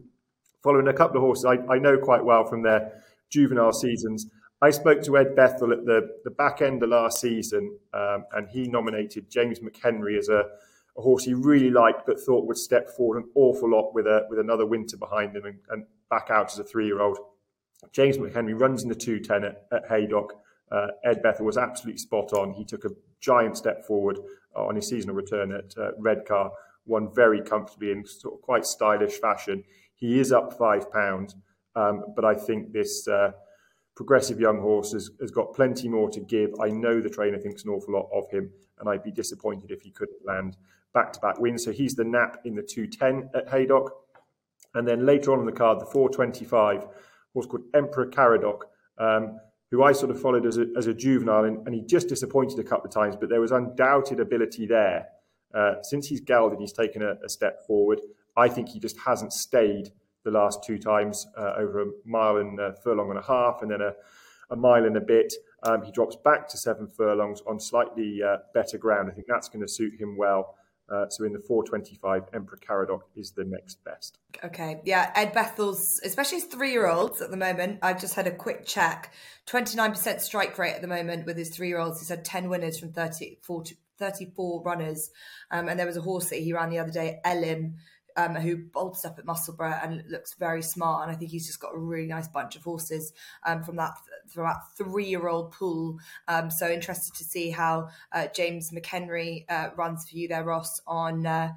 following 0.62 0.88
a 0.88 0.94
couple 0.94 1.18
of 1.18 1.24
horses 1.24 1.46
I, 1.46 1.56
I 1.74 1.80
know 1.80 1.98
quite 1.98 2.24
well 2.24 2.46
from 2.46 2.62
their 2.62 3.02
juvenile 3.32 3.74
seasons. 3.74 4.28
I 4.62 4.70
spoke 4.70 5.02
to 5.04 5.18
Ed 5.18 5.36
Bethell 5.36 5.72
at 5.72 5.86
the, 5.86 6.08
the 6.24 6.32
back 6.32 6.62
end 6.62 6.84
of 6.84 6.90
last 6.90 7.20
season, 7.20 7.78
um, 7.94 8.26
and 8.34 8.48
he 8.48 8.68
nominated 8.68 9.32
James 9.32 9.60
McHenry 9.60 10.20
as 10.20 10.30
a, 10.30 10.46
a, 10.98 11.02
horse 11.02 11.24
he 11.24 11.34
really 11.34 11.70
liked, 11.70 12.06
but 12.06 12.20
thought 12.20 12.46
would 12.46 12.58
step 12.58 12.90
forward 12.90 13.24
an 13.24 13.30
awful 13.36 13.70
lot 13.70 13.94
with 13.94 14.08
a 14.08 14.26
with 14.30 14.40
another 14.40 14.66
winter 14.66 14.98
behind 14.98 15.36
him 15.36 15.46
and, 15.46 15.60
and 15.70 15.86
back 16.10 16.30
out 16.30 16.52
as 16.52 16.60
a 16.60 16.64
three 16.64 16.86
year 16.86 17.02
old. 17.02 17.18
James 17.92 18.18
McHenry 18.18 18.60
runs 18.60 18.84
in 18.84 18.90
the 18.90 18.96
210 18.96 19.44
at, 19.44 19.68
at 19.72 19.90
Haydock. 19.90 20.34
Uh, 20.72 20.88
Ed 21.06 21.22
Bethell 21.24 21.46
was 21.46 21.58
absolutely 21.58 22.00
spot 22.00 22.34
on. 22.34 22.54
He 22.54 22.66
took 22.66 22.86
a 22.86 22.90
giant 23.20 23.58
step 23.58 23.86
forward 23.86 24.20
on 24.56 24.76
his 24.76 24.88
seasonal 24.88 25.16
return 25.16 25.52
at 25.52 25.78
uh, 25.78 25.92
Redcar, 25.98 26.52
won 26.86 27.14
very 27.14 27.42
comfortably 27.42 27.92
in 27.92 28.06
sort 28.06 28.34
of 28.34 28.42
quite 28.42 28.66
stylish 28.66 29.20
fashion. 29.20 29.64
He 29.96 30.20
is 30.20 30.32
up 30.32 30.58
five 30.58 30.92
pounds, 30.92 31.36
um, 31.76 32.04
but 32.16 32.26
I 32.26 32.36
think 32.36 32.72
this 32.72 33.08
uh, 33.08 33.32
progressive 33.96 34.40
young 34.40 34.60
horse 34.60 34.94
has, 34.94 35.12
has, 35.20 35.32
got 35.32 35.54
plenty 35.54 35.90
more 35.90 36.10
to 36.10 36.20
give. 36.20 36.52
I 36.62 36.70
know 36.70 37.02
the 37.02 37.10
trainer 37.10 37.38
thinks 37.38 37.64
an 37.64 37.70
awful 37.70 37.94
lot 37.94 38.10
of 38.14 38.30
him, 38.32 38.50
and 38.80 38.90
I'd 38.90 39.04
be 39.04 39.12
disappointed 39.12 39.72
if 39.72 39.82
he 39.82 39.92
couldn't 39.92 40.26
land 40.26 40.58
back 40.98 41.14
to 41.14 41.20
back 41.20 41.40
wins. 41.40 41.64
So 41.64 41.72
he's 41.72 41.94
the 41.94 42.04
nap 42.04 42.42
in 42.44 42.56
the 42.56 42.64
210 42.64 43.30
at 43.36 43.48
Haydock. 43.50 43.92
And 44.74 44.88
then 44.88 45.06
later 45.06 45.32
on 45.32 45.40
in 45.40 45.46
the 45.46 45.52
card, 45.52 45.80
the 45.80 45.86
425 45.86 46.88
horse 47.34 47.46
called 47.46 47.66
Emperor 47.76 48.08
Caradoc, 48.08 48.62
um, 48.98 49.40
who 49.70 49.84
I 49.84 49.92
sort 49.92 50.10
of 50.10 50.20
followed 50.20 50.48
as 50.48 50.58
a, 50.58 50.66
as 50.76 50.88
a 50.88 50.94
juvenile, 50.96 51.44
and, 51.44 51.66
and, 51.68 51.76
he 51.76 51.82
just 51.82 52.08
disappointed 52.10 52.58
a 52.58 52.64
couple 52.64 52.88
of 52.88 52.92
times, 52.92 53.16
but 53.16 53.30
there 53.30 53.42
was 53.42 53.52
undoubted 53.52 54.20
ability 54.20 54.66
there. 54.66 55.06
Uh, 55.54 55.76
since 55.84 56.08
he's 56.08 56.20
gelded, 56.20 56.60
he's 56.60 56.74
taken 56.74 57.02
a, 57.04 57.14
a, 57.24 57.30
step 57.30 57.66
forward. 57.68 58.02
I 58.36 58.48
think 58.50 58.70
he 58.70 58.80
just 58.80 58.98
hasn't 58.98 59.34
stayed 59.34 59.92
the 60.24 60.32
last 60.32 60.64
two 60.64 60.80
times 60.80 61.28
uh, 61.38 61.54
over 61.58 61.82
a 61.82 61.86
mile 62.06 62.38
and 62.38 62.60
a 62.60 62.74
furlong 62.84 63.10
and 63.10 63.20
a 63.20 63.22
half, 63.22 63.62
and 63.62 63.70
then 63.70 63.82
a, 63.82 63.94
a 64.50 64.56
mile 64.56 64.86
and 64.86 64.98
a 64.98 65.02
bit. 65.02 65.34
Um, 65.64 65.84
he 65.84 65.92
drops 65.92 66.16
back 66.16 66.48
to 66.50 66.58
seven 66.58 66.88
furlongs 66.88 67.42
on 67.48 67.60
slightly 67.60 68.22
uh, 68.24 68.38
better 68.54 68.78
ground. 68.78 69.10
I 69.12 69.14
think 69.14 69.28
that's 69.28 69.50
going 69.50 69.66
to 69.66 69.72
suit 69.72 70.00
him 70.00 70.18
well. 70.18 70.56
Uh, 70.90 71.10
so 71.10 71.26
in 71.26 71.34
the 71.34 71.40
425, 71.40 72.30
Emperor 72.34 72.58
Caradoc 72.58 73.02
is 73.16 73.32
the 73.32 73.44
next 73.44 73.84
best. 73.84 74.20
Okay, 74.44 74.82
yeah, 74.86 75.12
Ed 75.16 75.34
Bethell's, 75.34 76.00
especially 76.04 76.40
his 76.40 76.46
three-year-olds 76.46 77.22
at 77.22 77.30
the 77.30 77.38
moment. 77.38 77.80
I've 77.82 78.00
just 78.00 78.16
had 78.16 78.28
a 78.28 78.32
quick 78.32 78.66
check. 78.66 79.14
29% 79.48 80.22
strike 80.22 80.58
rate 80.58 80.76
at 80.76 80.82
the 80.82 80.88
moment 80.88 81.26
with 81.26 81.38
his 81.38 81.50
three-year-olds. 81.50 82.00
He's 82.00 82.10
had 82.10 82.24
10 82.24 82.50
winners 82.50 82.80
from 82.80 82.94
34, 82.94 83.66
34 83.98 84.64
runners. 84.64 85.10
Um, 85.52 85.68
and 85.68 85.78
there 85.78 85.88
was 85.88 85.98
a 85.98 86.02
horse 86.02 86.30
that 86.30 86.40
he 86.40 86.54
ran 86.54 86.70
the 86.70 86.80
other 86.80 86.92
day, 86.92 87.20
Elim, 87.26 87.76
um, 88.18 88.36
who 88.36 88.58
bolts 88.58 89.06
up 89.06 89.18
at 89.18 89.26
Musselburgh 89.26 89.80
and 89.82 90.04
looks 90.10 90.34
very 90.34 90.62
smart. 90.62 91.04
And 91.04 91.16
I 91.16 91.18
think 91.18 91.32
he's 91.32 91.48
just 91.48 91.62
got 91.62 91.74
a 91.74 91.78
really 91.78 92.08
nice 92.08 92.28
bunch 92.28 92.56
of 92.56 92.64
horses 92.64 93.14
um, 93.46 93.64
from 93.64 93.78
that 93.78 93.94
from 94.28 94.44
that 94.46 94.58
three 94.78 95.06
year 95.06 95.28
old 95.28 95.52
pool. 95.52 96.00
Um, 96.28 96.52
so 96.52 96.70
interested 96.70 97.16
to 97.16 97.24
see 97.24 97.52
how 97.52 97.90
uh, 98.12 98.28
James 98.36 98.72
McHenry 98.72 99.46
uh, 99.50 99.70
runs 99.76 100.10
for 100.10 100.18
you 100.18 100.28
there, 100.28 100.44
Ross, 100.44 100.82
on. 100.86 101.54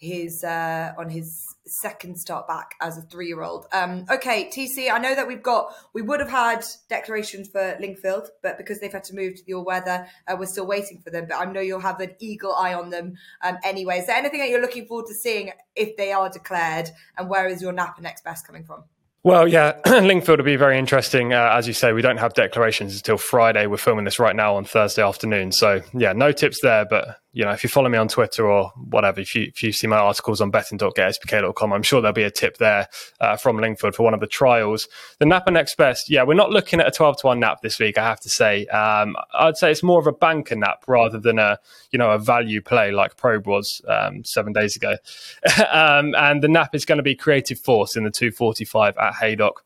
His 0.00 0.42
uh, 0.42 0.92
on 0.98 1.10
his 1.10 1.46
second 1.66 2.18
start 2.18 2.48
back 2.48 2.74
as 2.80 2.98
a 2.98 3.02
three 3.02 3.28
year 3.28 3.42
old. 3.42 3.66
Um, 3.72 4.06
okay, 4.10 4.50
TC, 4.50 4.90
I 4.90 4.98
know 4.98 5.14
that 5.14 5.28
we've 5.28 5.42
got 5.42 5.74
we 5.92 6.02
would 6.02 6.20
have 6.20 6.30
had 6.30 6.64
declarations 6.88 7.48
for 7.48 7.76
Lingfield, 7.80 8.28
but 8.42 8.58
because 8.58 8.80
they've 8.80 8.92
had 8.92 9.04
to 9.04 9.14
move 9.14 9.36
to 9.36 9.44
the 9.44 9.54
all 9.54 9.64
weather, 9.64 10.06
uh, 10.26 10.36
we're 10.38 10.46
still 10.46 10.66
waiting 10.66 11.00
for 11.02 11.10
them. 11.10 11.26
But 11.28 11.36
I 11.36 11.44
know 11.44 11.60
you'll 11.60 11.80
have 11.80 12.00
an 12.00 12.14
eagle 12.18 12.54
eye 12.54 12.74
on 12.74 12.90
them 12.90 13.14
um, 13.42 13.58
anyway. 13.62 13.98
Is 13.98 14.06
there 14.06 14.16
anything 14.16 14.40
that 14.40 14.48
you're 14.48 14.60
looking 14.60 14.86
forward 14.86 15.06
to 15.08 15.14
seeing 15.14 15.52
if 15.76 15.96
they 15.96 16.12
are 16.12 16.28
declared, 16.28 16.90
and 17.16 17.28
where 17.28 17.46
is 17.48 17.62
your 17.62 17.72
Napa 17.72 18.00
next 18.00 18.24
best 18.24 18.46
coming 18.46 18.64
from? 18.64 18.84
Well, 19.22 19.46
yeah, 19.46 19.78
Lingfield 19.86 20.38
will 20.38 20.46
be 20.46 20.56
very 20.56 20.78
interesting. 20.78 21.34
Uh, 21.34 21.50
as 21.52 21.66
you 21.66 21.74
say, 21.74 21.92
we 21.92 22.00
don't 22.00 22.16
have 22.16 22.32
declarations 22.32 22.96
until 22.96 23.18
Friday. 23.18 23.66
We're 23.66 23.76
filming 23.76 24.06
this 24.06 24.18
right 24.18 24.34
now 24.34 24.56
on 24.56 24.64
Thursday 24.64 25.02
afternoon. 25.02 25.52
So, 25.52 25.82
yeah, 25.92 26.14
no 26.14 26.32
tips 26.32 26.60
there. 26.62 26.86
But, 26.86 27.19
you 27.32 27.44
know, 27.44 27.52
if 27.52 27.62
you 27.62 27.70
follow 27.70 27.88
me 27.88 27.96
on 27.96 28.08
Twitter 28.08 28.44
or 28.44 28.72
whatever, 28.76 29.20
if 29.20 29.34
you, 29.34 29.42
if 29.42 29.62
you 29.62 29.70
see 29.70 29.86
my 29.86 29.98
articles 29.98 30.40
on 30.40 30.50
betting.getsbk.com, 30.50 31.72
I'm 31.72 31.82
sure 31.82 32.00
there'll 32.00 32.12
be 32.12 32.24
a 32.24 32.30
tip 32.30 32.56
there 32.56 32.88
uh, 33.20 33.36
from 33.36 33.58
Lingfield 33.58 33.94
for 33.94 34.02
one 34.02 34.14
of 34.14 34.20
the 34.20 34.26
trials. 34.26 34.88
The 35.18 35.26
Napa 35.26 35.50
Next 35.50 35.76
Best, 35.76 36.10
yeah, 36.10 36.24
we're 36.24 36.34
not 36.34 36.50
looking 36.50 36.80
at 36.80 36.88
a 36.88 36.90
12 36.90 37.18
to 37.18 37.26
1 37.28 37.38
nap 37.38 37.60
this 37.62 37.78
week, 37.78 37.98
I 37.98 38.04
have 38.04 38.20
to 38.20 38.28
say. 38.28 38.66
Um, 38.66 39.16
I'd 39.32 39.56
say 39.56 39.70
it's 39.70 39.82
more 39.82 40.00
of 40.00 40.08
a 40.08 40.12
banker 40.12 40.56
nap 40.56 40.84
rather 40.88 41.20
than 41.20 41.38
a, 41.38 41.58
you 41.92 41.98
know, 41.98 42.10
a 42.10 42.18
value 42.18 42.60
play 42.60 42.90
like 42.90 43.16
Probe 43.16 43.46
was 43.46 43.80
um, 43.86 44.24
seven 44.24 44.52
days 44.52 44.74
ago. 44.74 44.96
um, 45.70 46.14
and 46.16 46.42
the 46.42 46.48
nap 46.48 46.74
is 46.74 46.84
going 46.84 46.98
to 46.98 47.04
be 47.04 47.14
Creative 47.14 47.58
Force 47.58 47.94
in 47.94 48.02
the 48.02 48.10
245 48.10 48.98
at 48.98 49.14
Haydock. 49.14 49.64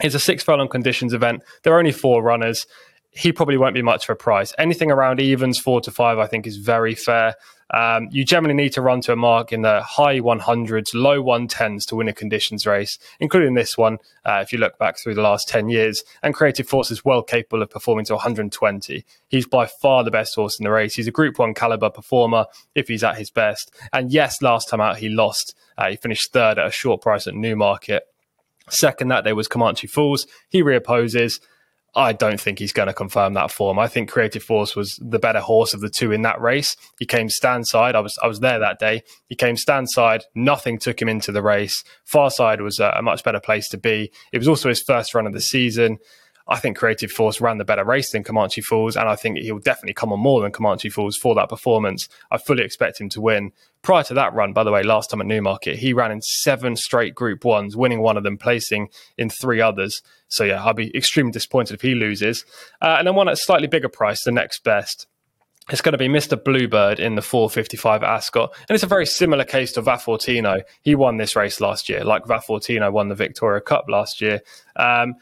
It's 0.00 0.14
a 0.14 0.20
six 0.20 0.44
furlong 0.44 0.68
conditions 0.68 1.12
event. 1.12 1.42
There 1.64 1.72
are 1.74 1.78
only 1.78 1.90
four 1.90 2.22
runners. 2.22 2.66
He 3.18 3.32
probably 3.32 3.56
won't 3.56 3.74
be 3.74 3.82
much 3.82 4.08
of 4.08 4.12
a 4.12 4.16
price. 4.16 4.54
Anything 4.58 4.92
around 4.92 5.18
evens, 5.18 5.58
four 5.58 5.80
to 5.80 5.90
five, 5.90 6.18
I 6.18 6.28
think 6.28 6.46
is 6.46 6.56
very 6.56 6.94
fair. 6.94 7.34
Um, 7.74 8.06
you 8.12 8.24
generally 8.24 8.54
need 8.54 8.72
to 8.74 8.80
run 8.80 9.00
to 9.02 9.12
a 9.12 9.16
mark 9.16 9.52
in 9.52 9.62
the 9.62 9.82
high 9.82 10.20
100s, 10.20 10.94
low 10.94 11.20
110s 11.20 11.84
to 11.86 11.96
win 11.96 12.06
a 12.06 12.12
conditions 12.12 12.64
race, 12.64 12.96
including 13.18 13.54
this 13.54 13.76
one, 13.76 13.98
uh, 14.24 14.38
if 14.40 14.52
you 14.52 14.60
look 14.60 14.78
back 14.78 14.98
through 14.98 15.16
the 15.16 15.22
last 15.22 15.48
10 15.48 15.68
years. 15.68 16.04
And 16.22 16.32
Creative 16.32 16.66
Force 16.68 16.92
is 16.92 17.04
well 17.04 17.24
capable 17.24 17.60
of 17.60 17.70
performing 17.70 18.04
to 18.04 18.14
120. 18.14 19.04
He's 19.26 19.48
by 19.48 19.66
far 19.66 20.04
the 20.04 20.12
best 20.12 20.36
horse 20.36 20.56
in 20.56 20.62
the 20.62 20.70
race. 20.70 20.94
He's 20.94 21.08
a 21.08 21.10
Group 21.10 21.40
1 21.40 21.54
caliber 21.54 21.90
performer 21.90 22.46
if 22.76 22.86
he's 22.86 23.02
at 23.02 23.18
his 23.18 23.30
best. 23.30 23.74
And 23.92 24.12
yes, 24.12 24.40
last 24.40 24.68
time 24.68 24.80
out 24.80 24.98
he 24.98 25.08
lost. 25.08 25.56
Uh, 25.76 25.90
he 25.90 25.96
finished 25.96 26.32
third 26.32 26.60
at 26.60 26.68
a 26.68 26.70
short 26.70 27.02
price 27.02 27.26
at 27.26 27.34
Newmarket. 27.34 28.04
Second 28.70 29.08
that 29.08 29.24
day 29.24 29.32
was 29.32 29.48
Comanche 29.48 29.88
Falls. 29.88 30.28
He 30.48 30.62
reopposes. 30.62 31.40
I 31.98 32.12
don't 32.12 32.40
think 32.40 32.60
he's 32.60 32.72
going 32.72 32.86
to 32.86 32.94
confirm 32.94 33.34
that 33.34 33.50
form. 33.50 33.76
I 33.76 33.88
think 33.88 34.08
Creative 34.08 34.42
Force 34.42 34.76
was 34.76 34.96
the 35.02 35.18
better 35.18 35.40
horse 35.40 35.74
of 35.74 35.80
the 35.80 35.90
two 35.90 36.12
in 36.12 36.22
that 36.22 36.40
race. 36.40 36.76
He 37.00 37.04
came 37.04 37.28
stand 37.28 37.66
side. 37.66 37.96
I 37.96 38.00
was 38.00 38.16
I 38.22 38.28
was 38.28 38.38
there 38.38 38.60
that 38.60 38.78
day. 38.78 39.02
He 39.26 39.34
came 39.34 39.56
stand 39.56 39.90
side. 39.90 40.22
Nothing 40.32 40.78
took 40.78 41.02
him 41.02 41.08
into 41.08 41.32
the 41.32 41.42
race. 41.42 41.82
Far 42.04 42.30
side 42.30 42.60
was 42.60 42.78
a, 42.78 42.94
a 42.96 43.02
much 43.02 43.24
better 43.24 43.40
place 43.40 43.68
to 43.70 43.78
be. 43.78 44.12
It 44.32 44.38
was 44.38 44.46
also 44.46 44.68
his 44.68 44.80
first 44.80 45.12
run 45.12 45.26
of 45.26 45.32
the 45.32 45.40
season. 45.40 45.98
I 46.48 46.58
think 46.58 46.78
Creative 46.78 47.10
Force 47.10 47.40
ran 47.40 47.58
the 47.58 47.64
better 47.64 47.84
race 47.84 48.10
than 48.10 48.24
Comanche 48.24 48.60
Falls, 48.62 48.96
and 48.96 49.08
I 49.08 49.16
think 49.16 49.38
he'll 49.38 49.58
definitely 49.58 49.94
come 49.94 50.12
on 50.12 50.20
more 50.20 50.40
than 50.40 50.52
Comanche 50.52 50.88
Falls 50.88 51.16
for 51.16 51.34
that 51.34 51.48
performance. 51.48 52.08
I 52.30 52.38
fully 52.38 52.62
expect 52.62 53.00
him 53.00 53.08
to 53.10 53.20
win. 53.20 53.52
Prior 53.82 54.02
to 54.04 54.14
that 54.14 54.34
run, 54.34 54.52
by 54.52 54.64
the 54.64 54.72
way, 54.72 54.82
last 54.82 55.10
time 55.10 55.20
at 55.20 55.26
Newmarket, 55.26 55.78
he 55.78 55.92
ran 55.92 56.10
in 56.10 56.22
seven 56.22 56.74
straight 56.74 57.14
Group 57.14 57.44
Ones, 57.44 57.76
winning 57.76 58.00
one 58.00 58.16
of 58.16 58.24
them, 58.24 58.38
placing 58.38 58.88
in 59.16 59.28
three 59.28 59.60
others. 59.60 60.02
So 60.28 60.44
yeah, 60.44 60.64
I'll 60.64 60.74
be 60.74 60.94
extremely 60.96 61.32
disappointed 61.32 61.74
if 61.74 61.82
he 61.82 61.94
loses. 61.94 62.44
Uh, 62.80 62.96
and 62.98 63.06
then 63.06 63.14
one 63.14 63.28
at 63.28 63.34
a 63.34 63.36
slightly 63.36 63.68
bigger 63.68 63.88
price, 63.88 64.24
the 64.24 64.32
next 64.32 64.64
best 64.64 65.06
it's 65.70 65.82
going 65.82 65.92
to 65.92 65.98
be 65.98 66.08
Mr. 66.08 66.42
Bluebird 66.42 66.98
in 66.98 67.14
the 67.14 67.22
455 67.22 68.02
Ascot. 68.02 68.54
And 68.68 68.74
it's 68.74 68.84
a 68.84 68.88
very 68.88 69.06
similar 69.06 69.44
case 69.44 69.72
to 69.72 69.82
Vafortino. 69.82 70.62
He 70.82 70.94
won 70.94 71.18
this 71.18 71.36
race 71.36 71.60
last 71.60 71.88
year, 71.88 72.04
like 72.04 72.24
Vafortino 72.24 72.90
won 72.90 73.08
the 73.08 73.14
Victoria 73.14 73.60
Cup 73.60 73.84
last 73.88 74.20
year. 74.20 74.40
Um, 74.76 75.16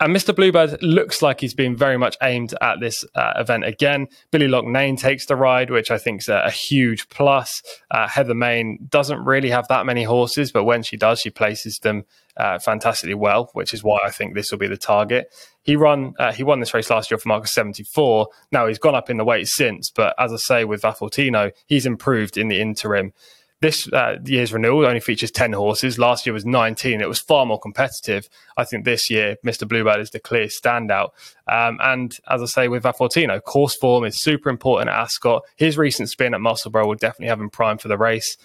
and 0.00 0.14
Mr. 0.14 0.34
Bluebird 0.34 0.82
looks 0.82 1.22
like 1.22 1.40
he's 1.40 1.54
been 1.54 1.76
very 1.76 1.96
much 1.96 2.16
aimed 2.20 2.52
at 2.60 2.80
this 2.80 3.04
uh, 3.14 3.34
event 3.36 3.64
again. 3.64 4.08
Billy 4.32 4.48
Loughnane 4.48 4.98
takes 4.98 5.26
the 5.26 5.36
ride, 5.36 5.70
which 5.70 5.90
I 5.90 5.98
think 5.98 6.22
is 6.22 6.28
a, 6.28 6.42
a 6.46 6.50
huge 6.50 7.08
plus. 7.10 7.62
Uh, 7.90 8.08
Heather 8.08 8.34
Main 8.34 8.86
doesn't 8.88 9.24
really 9.24 9.50
have 9.50 9.68
that 9.68 9.86
many 9.86 10.02
horses, 10.02 10.50
but 10.50 10.64
when 10.64 10.82
she 10.82 10.96
does, 10.96 11.20
she 11.20 11.30
places 11.30 11.78
them 11.78 12.04
uh, 12.36 12.58
fantastically 12.58 13.14
well, 13.14 13.50
which 13.52 13.72
is 13.72 13.84
why 13.84 14.00
I 14.04 14.10
think 14.10 14.34
this 14.34 14.50
will 14.50 14.58
be 14.58 14.66
the 14.66 14.76
target. 14.76 15.32
He 15.62 15.76
run 15.76 16.14
uh, 16.18 16.32
he 16.32 16.42
won 16.42 16.58
this 16.58 16.74
race 16.74 16.90
last 16.90 17.10
year 17.10 17.18
for 17.18 17.28
Marcus 17.28 17.52
74. 17.52 18.28
Now 18.50 18.66
he's 18.66 18.78
gone 18.78 18.96
up 18.96 19.08
in 19.08 19.16
the 19.16 19.24
weight 19.24 19.46
since, 19.46 19.90
but 19.90 20.14
as 20.18 20.32
I 20.32 20.36
say 20.36 20.64
with 20.64 20.82
Vafortino, 20.82 21.52
he's 21.66 21.86
improved 21.86 22.36
in 22.36 22.48
the 22.48 22.60
interim. 22.60 23.12
This 23.60 23.90
uh, 23.92 24.16
year's 24.24 24.52
renewal 24.52 24.84
only 24.84 25.00
features 25.00 25.30
10 25.30 25.52
horses. 25.52 25.98
Last 25.98 26.26
year 26.26 26.32
was 26.32 26.44
19. 26.44 27.00
It 27.00 27.08
was 27.08 27.18
far 27.18 27.46
more 27.46 27.58
competitive. 27.58 28.28
I 28.56 28.64
think 28.64 28.84
this 28.84 29.08
year, 29.08 29.36
Mr. 29.44 29.66
Bluebird 29.66 30.00
is 30.00 30.10
the 30.10 30.20
clear 30.20 30.46
standout. 30.46 31.10
Um, 31.46 31.78
and 31.82 32.14
as 32.28 32.42
I 32.42 32.46
say 32.46 32.68
with 32.68 32.82
Vafortino, 32.82 33.42
course 33.42 33.74
form 33.76 34.04
is 34.04 34.20
super 34.20 34.50
important 34.50 34.90
at 34.90 34.98
Ascot. 35.00 35.42
His 35.56 35.78
recent 35.78 36.10
spin 36.10 36.34
at 36.34 36.40
Musselburgh 36.40 36.86
will 36.86 36.94
definitely 36.94 37.28
have 37.28 37.40
him 37.40 37.50
primed 37.50 37.80
for 37.80 37.88
the 37.88 37.96
race. 37.96 38.36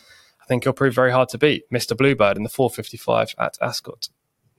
I 0.42 0.46
think 0.46 0.64
he'll 0.64 0.74
prove 0.74 0.96
very 0.96 1.12
hard 1.12 1.30
to 1.30 1.38
beat. 1.38 1.70
Mr. 1.70 1.98
Bluebird 1.98 2.38
in 2.38 2.44
the 2.44 2.50
455 2.50 3.36
at 3.38 3.58
Ascot. 3.62 4.08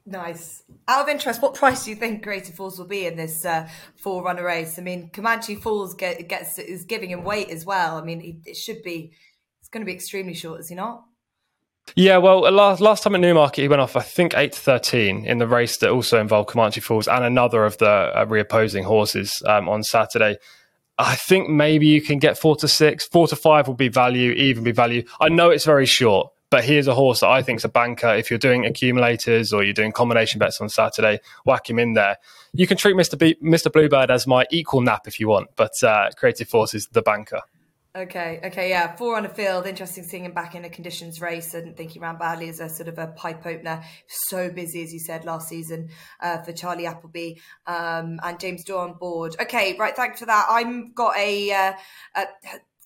Nice. 0.06 0.64
Out 0.88 1.04
of 1.04 1.08
interest, 1.08 1.40
what 1.40 1.54
price 1.54 1.84
do 1.84 1.90
you 1.90 1.96
think 1.96 2.22
Greater 2.22 2.52
Falls 2.52 2.78
will 2.78 2.86
be 2.86 3.06
in 3.06 3.16
this 3.16 3.44
uh, 3.44 3.68
four 3.96 4.22
runner 4.24 4.44
race? 4.44 4.78
I 4.78 4.82
mean, 4.82 5.10
Comanche 5.10 5.54
Falls 5.54 5.94
get, 5.94 6.28
gets 6.28 6.58
is 6.58 6.84
giving 6.84 7.10
him 7.10 7.22
weight 7.22 7.48
as 7.50 7.64
well. 7.64 7.96
I 7.96 8.02
mean, 8.02 8.42
it 8.44 8.56
should 8.56 8.82
be 8.82 9.12
going 9.70 9.84
to 9.84 9.86
be 9.86 9.94
extremely 9.94 10.34
short, 10.34 10.60
is 10.60 10.68
he 10.68 10.74
not? 10.74 11.04
Yeah, 11.96 12.18
well, 12.18 12.40
last 12.40 12.80
last 12.80 13.02
time 13.02 13.14
at 13.14 13.20
Newmarket, 13.20 13.62
he 13.62 13.68
went 13.68 13.80
off, 13.80 13.96
I 13.96 14.00
think, 14.00 14.34
8 14.36 14.52
to 14.52 14.58
13 14.58 15.24
in 15.24 15.38
the 15.38 15.46
race 15.46 15.78
that 15.78 15.90
also 15.90 16.20
involved 16.20 16.48
Comanche 16.48 16.80
Falls 16.80 17.08
and 17.08 17.24
another 17.24 17.64
of 17.64 17.78
the 17.78 17.88
uh, 17.88 18.26
reopposing 18.26 18.84
horses 18.84 19.42
um, 19.46 19.68
on 19.68 19.82
Saturday. 19.82 20.36
I 20.98 21.16
think 21.16 21.48
maybe 21.48 21.86
you 21.86 22.02
can 22.02 22.18
get 22.18 22.38
four 22.38 22.56
to 22.56 22.68
six. 22.68 23.08
Four 23.08 23.26
to 23.28 23.36
five 23.36 23.66
will 23.66 23.74
be 23.74 23.88
value, 23.88 24.32
even 24.32 24.62
be 24.62 24.72
value. 24.72 25.02
I 25.20 25.30
know 25.30 25.50
it's 25.50 25.64
very 25.64 25.86
short, 25.86 26.30
but 26.50 26.62
here's 26.62 26.86
a 26.86 26.94
horse 26.94 27.20
that 27.20 27.30
I 27.30 27.42
think 27.42 27.58
is 27.60 27.64
a 27.64 27.70
banker. 27.70 28.14
If 28.14 28.30
you're 28.30 28.38
doing 28.38 28.66
accumulators 28.66 29.52
or 29.52 29.64
you're 29.64 29.72
doing 29.72 29.92
combination 29.92 30.38
bets 30.38 30.60
on 30.60 30.68
Saturday, 30.68 31.20
whack 31.46 31.70
him 31.70 31.78
in 31.78 31.94
there. 31.94 32.18
You 32.52 32.66
can 32.66 32.76
treat 32.76 32.96
Mr. 32.96 33.18
B- 33.18 33.38
Mr. 33.42 33.72
Bluebird 33.72 34.10
as 34.10 34.26
my 34.26 34.44
equal 34.50 34.82
nap 34.82 35.08
if 35.08 35.18
you 35.18 35.28
want, 35.28 35.48
but 35.56 35.72
uh, 35.82 36.10
Creative 36.16 36.46
Force 36.46 36.74
is 36.74 36.86
the 36.88 37.02
banker. 37.02 37.40
Okay, 37.96 38.38
okay, 38.44 38.68
yeah. 38.68 38.94
Four 38.94 39.16
on 39.16 39.24
the 39.24 39.28
field. 39.28 39.66
Interesting 39.66 40.04
seeing 40.04 40.24
him 40.24 40.32
back 40.32 40.54
in 40.54 40.64
a 40.64 40.70
conditions 40.70 41.20
race. 41.20 41.52
I 41.56 41.58
didn't 41.58 41.76
think 41.76 41.90
he 41.90 41.98
ran 41.98 42.18
badly 42.18 42.48
as 42.48 42.60
a 42.60 42.68
sort 42.68 42.88
of 42.88 42.98
a 42.98 43.08
pipe 43.08 43.44
opener. 43.44 43.82
So 44.06 44.48
busy, 44.48 44.84
as 44.84 44.92
you 44.92 45.00
said, 45.00 45.24
last 45.24 45.48
season 45.48 45.88
uh, 46.20 46.40
for 46.42 46.52
Charlie 46.52 46.86
Appleby 46.86 47.34
um, 47.66 48.20
and 48.22 48.38
James 48.38 48.62
Daw 48.62 48.78
on 48.78 48.92
board. 48.92 49.34
Okay, 49.40 49.76
right. 49.76 49.96
Thanks 49.96 50.20
for 50.20 50.26
that. 50.26 50.46
I've 50.48 50.94
got 50.94 51.16
a, 51.16 51.50
uh, 51.50 51.72
a 52.14 52.26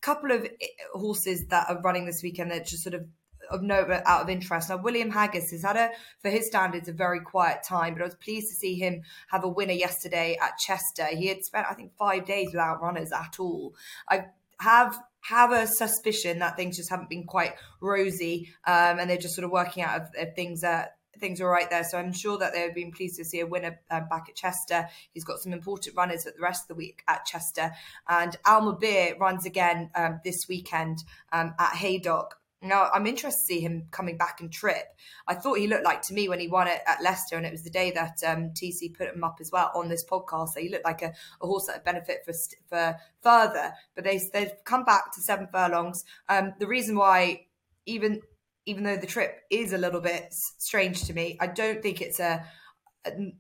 couple 0.01 0.33
of 0.33 0.47
eh, 0.47 0.67
horses 0.95 1.49
that 1.49 1.67
are 1.69 1.83
running 1.83 2.07
this 2.07 2.23
weekend 2.23 2.51
that 2.51 2.67
just 2.67 2.83
sort 2.83 2.95
of 2.95 3.05
of 3.51 3.63
note 3.63 3.91
out 4.07 4.23
of 4.23 4.31
interest. 4.31 4.71
Now, 4.71 4.79
William 4.79 5.13
Haggas 5.13 5.51
has 5.51 5.63
had 5.63 5.77
a, 5.77 5.91
for 6.23 6.31
his 6.31 6.47
standards, 6.47 6.89
a 6.89 6.95
very 6.95 7.21
quiet 7.21 7.59
time, 7.63 7.93
but 7.93 8.01
I 8.01 8.07
was 8.07 8.15
pleased 8.15 8.49
to 8.49 8.55
see 8.55 8.77
him 8.77 9.03
have 9.29 9.45
a 9.45 9.49
winner 9.49 9.75
yesterday 9.75 10.39
at 10.43 10.57
Chester. 10.57 11.05
He 11.15 11.27
had 11.27 11.45
spent, 11.45 11.67
I 11.71 11.75
think, 11.75 11.93
five 11.99 12.25
days 12.25 12.49
without 12.53 12.81
runners 12.81 13.13
at 13.13 13.37
all. 13.39 13.75
I 14.09 14.29
have 14.65 14.99
have 15.21 15.53
a 15.53 15.67
suspicion 15.67 16.41
that 16.41 16.55
things 16.55 16.77
just 16.77 16.91
haven't 16.91 17.09
been 17.09 17.25
quite 17.25 17.55
rosy, 17.81 18.53
um, 18.67 18.99
and 18.99 19.09
they're 19.09 19.17
just 19.17 19.35
sort 19.35 19.45
of 19.45 19.51
working 19.51 19.83
out 19.83 20.03
if, 20.03 20.29
if 20.29 20.35
things 20.35 20.63
are 20.63 20.89
things 21.19 21.41
are 21.41 21.49
right 21.49 21.71
there. 21.71 21.85
So 21.85 21.97
I'm 21.99 22.13
sure 22.13 22.37
that 22.39 22.53
they've 22.53 22.75
been 22.75 22.93
pleased 22.93 23.17
to 23.17 23.25
see 23.25 23.41
a 23.41 23.47
winner 23.47 23.81
uh, 23.91 24.01
back 24.11 24.27
at 24.29 24.35
Chester. 24.35 24.89
He's 25.13 25.25
got 25.25 25.39
some 25.39 25.53
important 25.53 25.97
runners 25.97 26.27
at 26.27 26.37
the 26.37 26.43
rest 26.43 26.65
of 26.65 26.69
the 26.69 26.75
week 26.75 27.03
at 27.09 27.25
Chester, 27.25 27.73
and 28.09 28.37
Alma 28.45 28.77
Beer 28.79 29.17
runs 29.19 29.47
again 29.47 29.91
um, 29.95 30.21
this 30.25 30.47
weekend 30.49 31.05
um, 31.33 31.55
at 31.59 31.77
Haydock. 31.77 32.39
Now, 32.65 32.89
I'm 32.93 33.07
interested 33.07 33.41
to 33.41 33.47
see 33.47 33.61
him 33.61 33.87
coming 33.91 34.17
back 34.17 34.41
and 34.41 34.51
trip. 34.53 34.85
I 35.29 35.35
thought 35.35 35.59
he 35.59 35.67
looked 35.67 35.85
like 35.85 36.03
to 36.03 36.15
me 36.15 36.29
when 36.29 36.41
he 36.41 36.49
won 36.49 36.67
it 36.67 36.81
at 36.87 37.03
Leicester, 37.03 37.37
and 37.37 37.45
it 37.45 37.53
was 37.53 37.63
the 37.63 37.71
day 37.71 37.91
that 37.93 38.19
um, 38.27 38.51
TC 38.51 38.97
put 38.97 39.15
him 39.15 39.23
up 39.23 39.37
as 39.41 39.51
well 39.53 39.71
on 39.75 39.89
this 39.89 40.05
podcast. 40.05 40.51
So 40.51 40.61
he 40.61 40.69
looked 40.69 40.85
like 40.85 41.03
a, 41.03 41.13
a 41.43 41.47
horse 41.47 41.67
that 41.67 41.77
would 41.77 41.85
benefit 41.85 42.25
for 42.25 42.33
for 42.69 42.97
further. 43.23 43.73
But 43.95 44.05
they 44.05 44.21
they've 44.33 44.53
come 44.65 44.85
back 44.85 45.13
to 45.13 45.21
seven 45.21 45.49
furlongs. 45.53 46.05
Um, 46.29 46.55
the 46.59 46.67
reason 46.67 46.97
why, 46.97 47.47
even 47.87 48.23
even 48.67 48.85
though 48.85 48.97
the 48.97 49.07
trip 49.07 49.41
is 49.51 49.73
a 49.73 49.79
little 49.79 50.01
bit 50.01 50.29
strange 50.31 51.05
to 51.05 51.13
me, 51.13 51.37
I 51.41 51.47
don't 51.49 51.83
think 51.83 52.01
it's 52.01 52.21
a 52.21 52.45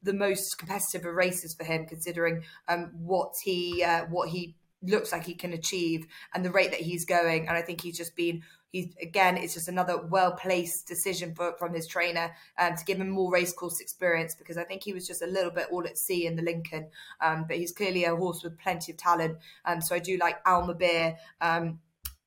the 0.02 0.12
most 0.12 0.58
competitive 0.58 1.06
of 1.06 1.14
races 1.14 1.54
for 1.54 1.64
him, 1.64 1.86
considering 1.86 2.44
um, 2.68 2.90
what 2.98 3.32
he 3.42 3.82
uh, 3.82 4.04
what 4.06 4.28
he 4.28 4.56
looks 4.82 5.12
like 5.12 5.24
he 5.24 5.34
can 5.34 5.52
achieve 5.52 6.06
and 6.34 6.44
the 6.44 6.50
rate 6.50 6.70
that 6.70 6.80
he's 6.80 7.04
going. 7.04 7.48
And 7.48 7.56
I 7.56 7.62
think 7.62 7.80
he's 7.80 7.96
just 7.96 8.14
been 8.16 8.42
he's 8.74 8.94
again, 9.00 9.36
it's 9.36 9.54
just 9.54 9.68
another 9.68 9.98
well 9.98 10.32
placed 10.32 10.86
decision 10.88 11.32
for, 11.34 11.54
from 11.58 11.72
his 11.72 11.86
trainer 11.86 12.32
um, 12.58 12.74
to 12.76 12.84
give 12.84 12.98
him 12.98 13.08
more 13.08 13.32
racecourse 13.32 13.80
experience 13.80 14.34
because 14.34 14.58
I 14.58 14.64
think 14.64 14.82
he 14.82 14.92
was 14.92 15.06
just 15.06 15.22
a 15.22 15.26
little 15.26 15.52
bit 15.52 15.68
all 15.70 15.86
at 15.86 15.96
sea 15.96 16.26
in 16.26 16.34
the 16.34 16.42
Lincoln. 16.42 16.88
Um, 17.20 17.44
but 17.46 17.56
he's 17.56 17.72
clearly 17.72 18.04
a 18.04 18.16
horse 18.16 18.42
with 18.42 18.58
plenty 18.58 18.92
of 18.92 18.98
talent. 18.98 19.38
Um, 19.64 19.80
so 19.80 19.94
I 19.94 20.00
do 20.00 20.18
like 20.18 20.38
Alma 20.44 20.74
Beer 20.74 21.16
um, 21.40 21.78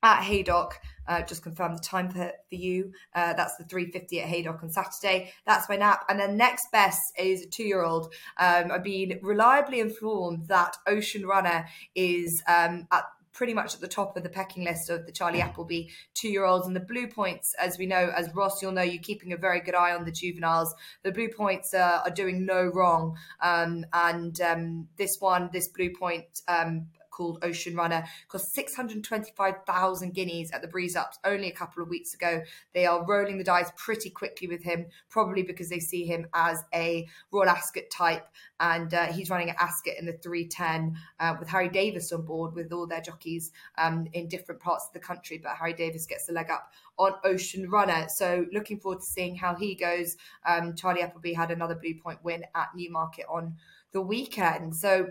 at 0.02 0.22
Haydock. 0.22 0.80
Uh, 1.06 1.22
just 1.22 1.42
confirm 1.42 1.74
the 1.74 1.82
time 1.82 2.10
for, 2.10 2.32
for 2.48 2.54
you. 2.54 2.92
Uh, 3.14 3.34
that's 3.34 3.56
the 3.56 3.64
350 3.64 4.20
at 4.20 4.28
Haydock 4.28 4.62
on 4.62 4.70
Saturday. 4.70 5.32
That's 5.46 5.68
my 5.68 5.76
nap. 5.76 6.04
And 6.08 6.18
then 6.18 6.36
next 6.36 6.70
best 6.72 7.00
is 7.18 7.42
a 7.42 7.46
two 7.46 7.64
year 7.64 7.82
old. 7.82 8.12
Um, 8.38 8.70
I've 8.70 8.84
been 8.84 9.18
reliably 9.22 9.80
informed 9.80 10.48
that 10.48 10.76
Ocean 10.86 11.26
Runner 11.26 11.66
is 11.94 12.42
um, 12.48 12.86
at 12.90 13.04
pretty 13.38 13.54
much 13.54 13.72
at 13.72 13.80
the 13.80 13.86
top 13.86 14.16
of 14.16 14.24
the 14.24 14.28
pecking 14.28 14.64
list 14.64 14.90
of 14.90 15.06
the 15.06 15.12
Charlie 15.12 15.40
Appleby 15.40 15.84
two 16.12 16.28
year 16.28 16.44
olds. 16.44 16.66
And 16.66 16.74
the 16.74 16.80
Blue 16.80 17.06
Points, 17.06 17.54
as 17.54 17.78
we 17.78 17.86
know, 17.86 18.10
as 18.16 18.34
Ross, 18.34 18.60
you'll 18.60 18.72
know, 18.72 18.82
you're 18.82 19.00
keeping 19.00 19.32
a 19.32 19.36
very 19.36 19.60
good 19.60 19.76
eye 19.76 19.94
on 19.94 20.04
the 20.04 20.10
juveniles. 20.10 20.74
The 21.04 21.12
Blue 21.12 21.28
Points 21.28 21.72
are 21.72 22.10
doing 22.10 22.44
no 22.44 22.64
wrong. 22.64 23.16
Um, 23.40 23.86
and 23.92 24.40
um, 24.40 24.88
this 24.96 25.18
one, 25.20 25.50
this 25.52 25.68
Blue 25.68 25.90
Point, 25.96 26.42
um, 26.48 26.88
called 27.18 27.40
Ocean 27.42 27.74
Runner 27.74 28.04
cost 28.28 28.54
625,000 28.54 30.14
guineas 30.14 30.52
at 30.52 30.62
the 30.62 30.68
Breeze 30.68 30.94
Ups 30.94 31.18
only 31.24 31.48
a 31.48 31.54
couple 31.54 31.82
of 31.82 31.88
weeks 31.88 32.14
ago. 32.14 32.42
They 32.72 32.86
are 32.86 33.04
rolling 33.04 33.38
the 33.38 33.44
dice 33.44 33.72
pretty 33.76 34.08
quickly 34.08 34.46
with 34.46 34.62
him, 34.62 34.86
probably 35.10 35.42
because 35.42 35.68
they 35.68 35.80
see 35.80 36.04
him 36.04 36.28
as 36.32 36.62
a 36.72 37.08
Royal 37.32 37.48
Ascot 37.50 37.90
type. 37.90 38.26
And 38.60 38.94
uh, 38.94 39.06
he's 39.12 39.30
running 39.30 39.50
at 39.50 39.60
Ascot 39.60 39.94
in 39.98 40.06
the 40.06 40.12
310 40.12 40.96
uh, 41.18 41.34
with 41.38 41.48
Harry 41.48 41.68
Davies 41.68 42.12
on 42.12 42.22
board 42.22 42.54
with 42.54 42.72
all 42.72 42.86
their 42.86 43.00
jockeys 43.00 43.50
um, 43.78 44.06
in 44.12 44.28
different 44.28 44.60
parts 44.60 44.86
of 44.86 44.92
the 44.92 45.00
country. 45.00 45.38
But 45.42 45.56
Harry 45.56 45.74
Davies 45.74 46.06
gets 46.06 46.26
the 46.26 46.32
leg 46.32 46.50
up 46.50 46.72
on 46.98 47.14
Ocean 47.24 47.68
Runner. 47.68 48.06
So 48.08 48.46
looking 48.52 48.78
forward 48.78 49.00
to 49.00 49.06
seeing 49.06 49.34
how 49.34 49.56
he 49.56 49.74
goes. 49.74 50.16
Um, 50.46 50.76
Charlie 50.76 51.02
Appleby 51.02 51.32
had 51.32 51.50
another 51.50 51.74
Blue 51.74 51.94
Point 51.94 52.22
win 52.22 52.44
at 52.54 52.68
Newmarket 52.76 53.26
on 53.28 53.56
the 53.92 54.00
weekend. 54.00 54.76
So 54.76 55.08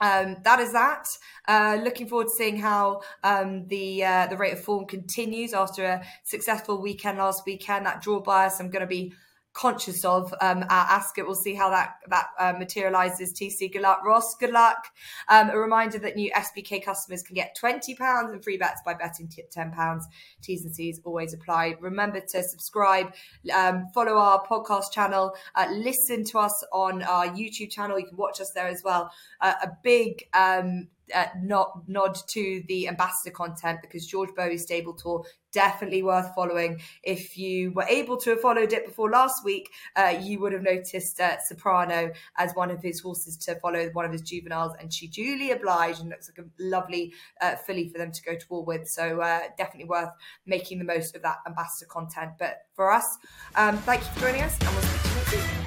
um, 0.00 0.36
that 0.44 0.60
is 0.60 0.72
that. 0.72 1.06
Uh, 1.48 1.78
looking 1.82 2.06
forward 2.06 2.26
to 2.26 2.34
seeing 2.36 2.58
how 2.58 3.00
um, 3.24 3.66
the 3.68 4.04
uh, 4.04 4.26
the 4.26 4.36
rate 4.36 4.52
of 4.52 4.60
form 4.60 4.86
continues 4.86 5.54
after 5.54 5.84
a 5.84 6.04
successful 6.24 6.80
weekend 6.80 7.18
last 7.18 7.44
weekend. 7.46 7.86
That 7.86 8.02
draw 8.02 8.20
bias, 8.20 8.60
I'm 8.60 8.70
going 8.70 8.80
to 8.80 8.86
be 8.86 9.14
conscious 9.56 10.04
of 10.04 10.32
um, 10.42 10.62
at 10.64 10.90
Ascot. 10.90 11.24
We'll 11.24 11.34
see 11.34 11.54
how 11.54 11.70
that 11.70 11.94
that 12.08 12.26
uh, 12.38 12.52
materializes. 12.58 13.32
TC, 13.32 13.72
good 13.72 13.82
luck. 13.82 14.04
Ross, 14.04 14.34
good 14.36 14.50
luck. 14.50 14.88
Um, 15.28 15.50
a 15.50 15.58
reminder 15.58 15.98
that 15.98 16.14
new 16.14 16.30
SBK 16.32 16.84
customers 16.84 17.22
can 17.22 17.34
get 17.34 17.56
£20 17.60 17.96
and 18.32 18.44
free 18.44 18.58
bets 18.58 18.82
by 18.84 18.94
betting 18.94 19.28
£10. 19.28 20.00
T's 20.42 20.64
and 20.64 20.74
C's 20.74 21.00
always 21.04 21.32
apply. 21.32 21.76
Remember 21.80 22.20
to 22.20 22.42
subscribe, 22.42 23.14
um, 23.54 23.86
follow 23.94 24.16
our 24.16 24.46
podcast 24.46 24.92
channel, 24.92 25.34
uh, 25.54 25.66
listen 25.72 26.24
to 26.24 26.38
us 26.38 26.64
on 26.72 27.02
our 27.02 27.28
YouTube 27.28 27.70
channel. 27.70 27.98
You 27.98 28.06
can 28.08 28.16
watch 28.18 28.40
us 28.40 28.52
there 28.54 28.68
as 28.68 28.82
well. 28.84 29.10
Uh, 29.40 29.54
a 29.62 29.68
big 29.82 30.28
um, 30.34 30.88
uh, 31.14 31.26
not 31.40 31.88
nod 31.88 32.16
to 32.28 32.62
the 32.68 32.88
ambassador 32.88 33.30
content 33.30 33.80
because 33.82 34.06
George 34.06 34.30
Boughey's 34.36 34.62
stable 34.62 34.94
tour 34.94 35.24
definitely 35.52 36.02
worth 36.02 36.34
following. 36.34 36.80
If 37.02 37.38
you 37.38 37.72
were 37.72 37.86
able 37.88 38.18
to 38.18 38.30
have 38.30 38.40
followed 38.40 38.74
it 38.74 38.84
before 38.84 39.10
last 39.10 39.42
week, 39.44 39.70
uh, 39.96 40.14
you 40.20 40.38
would 40.40 40.52
have 40.52 40.62
noticed 40.62 41.18
uh, 41.18 41.38
Soprano 41.40 42.12
as 42.36 42.52
one 42.54 42.70
of 42.70 42.82
his 42.82 43.00
horses 43.00 43.38
to 43.38 43.54
follow, 43.56 43.88
one 43.94 44.04
of 44.04 44.12
his 44.12 44.20
juveniles, 44.20 44.74
and 44.78 44.92
she 44.92 45.06
duly 45.08 45.52
obliged 45.52 46.00
and 46.00 46.10
looks 46.10 46.28
like 46.28 46.44
a 46.44 46.50
lovely 46.62 47.14
uh, 47.40 47.56
filly 47.56 47.88
for 47.88 47.96
them 47.96 48.12
to 48.12 48.22
go 48.22 48.34
to 48.34 48.46
war 48.50 48.64
with. 48.64 48.86
So 48.86 49.20
uh, 49.20 49.40
definitely 49.56 49.88
worth 49.88 50.12
making 50.44 50.78
the 50.78 50.84
most 50.84 51.16
of 51.16 51.22
that 51.22 51.38
ambassador 51.46 51.88
content. 51.88 52.32
But 52.38 52.66
for 52.74 52.92
us, 52.92 53.16
um, 53.54 53.78
thank 53.78 54.02
you 54.02 54.08
for 54.08 54.20
joining 54.20 54.42
us, 54.42 54.58
and 54.60 54.70
we'll 54.70 54.82
you 54.82 55.16
next 55.16 55.32
week. 55.32 55.65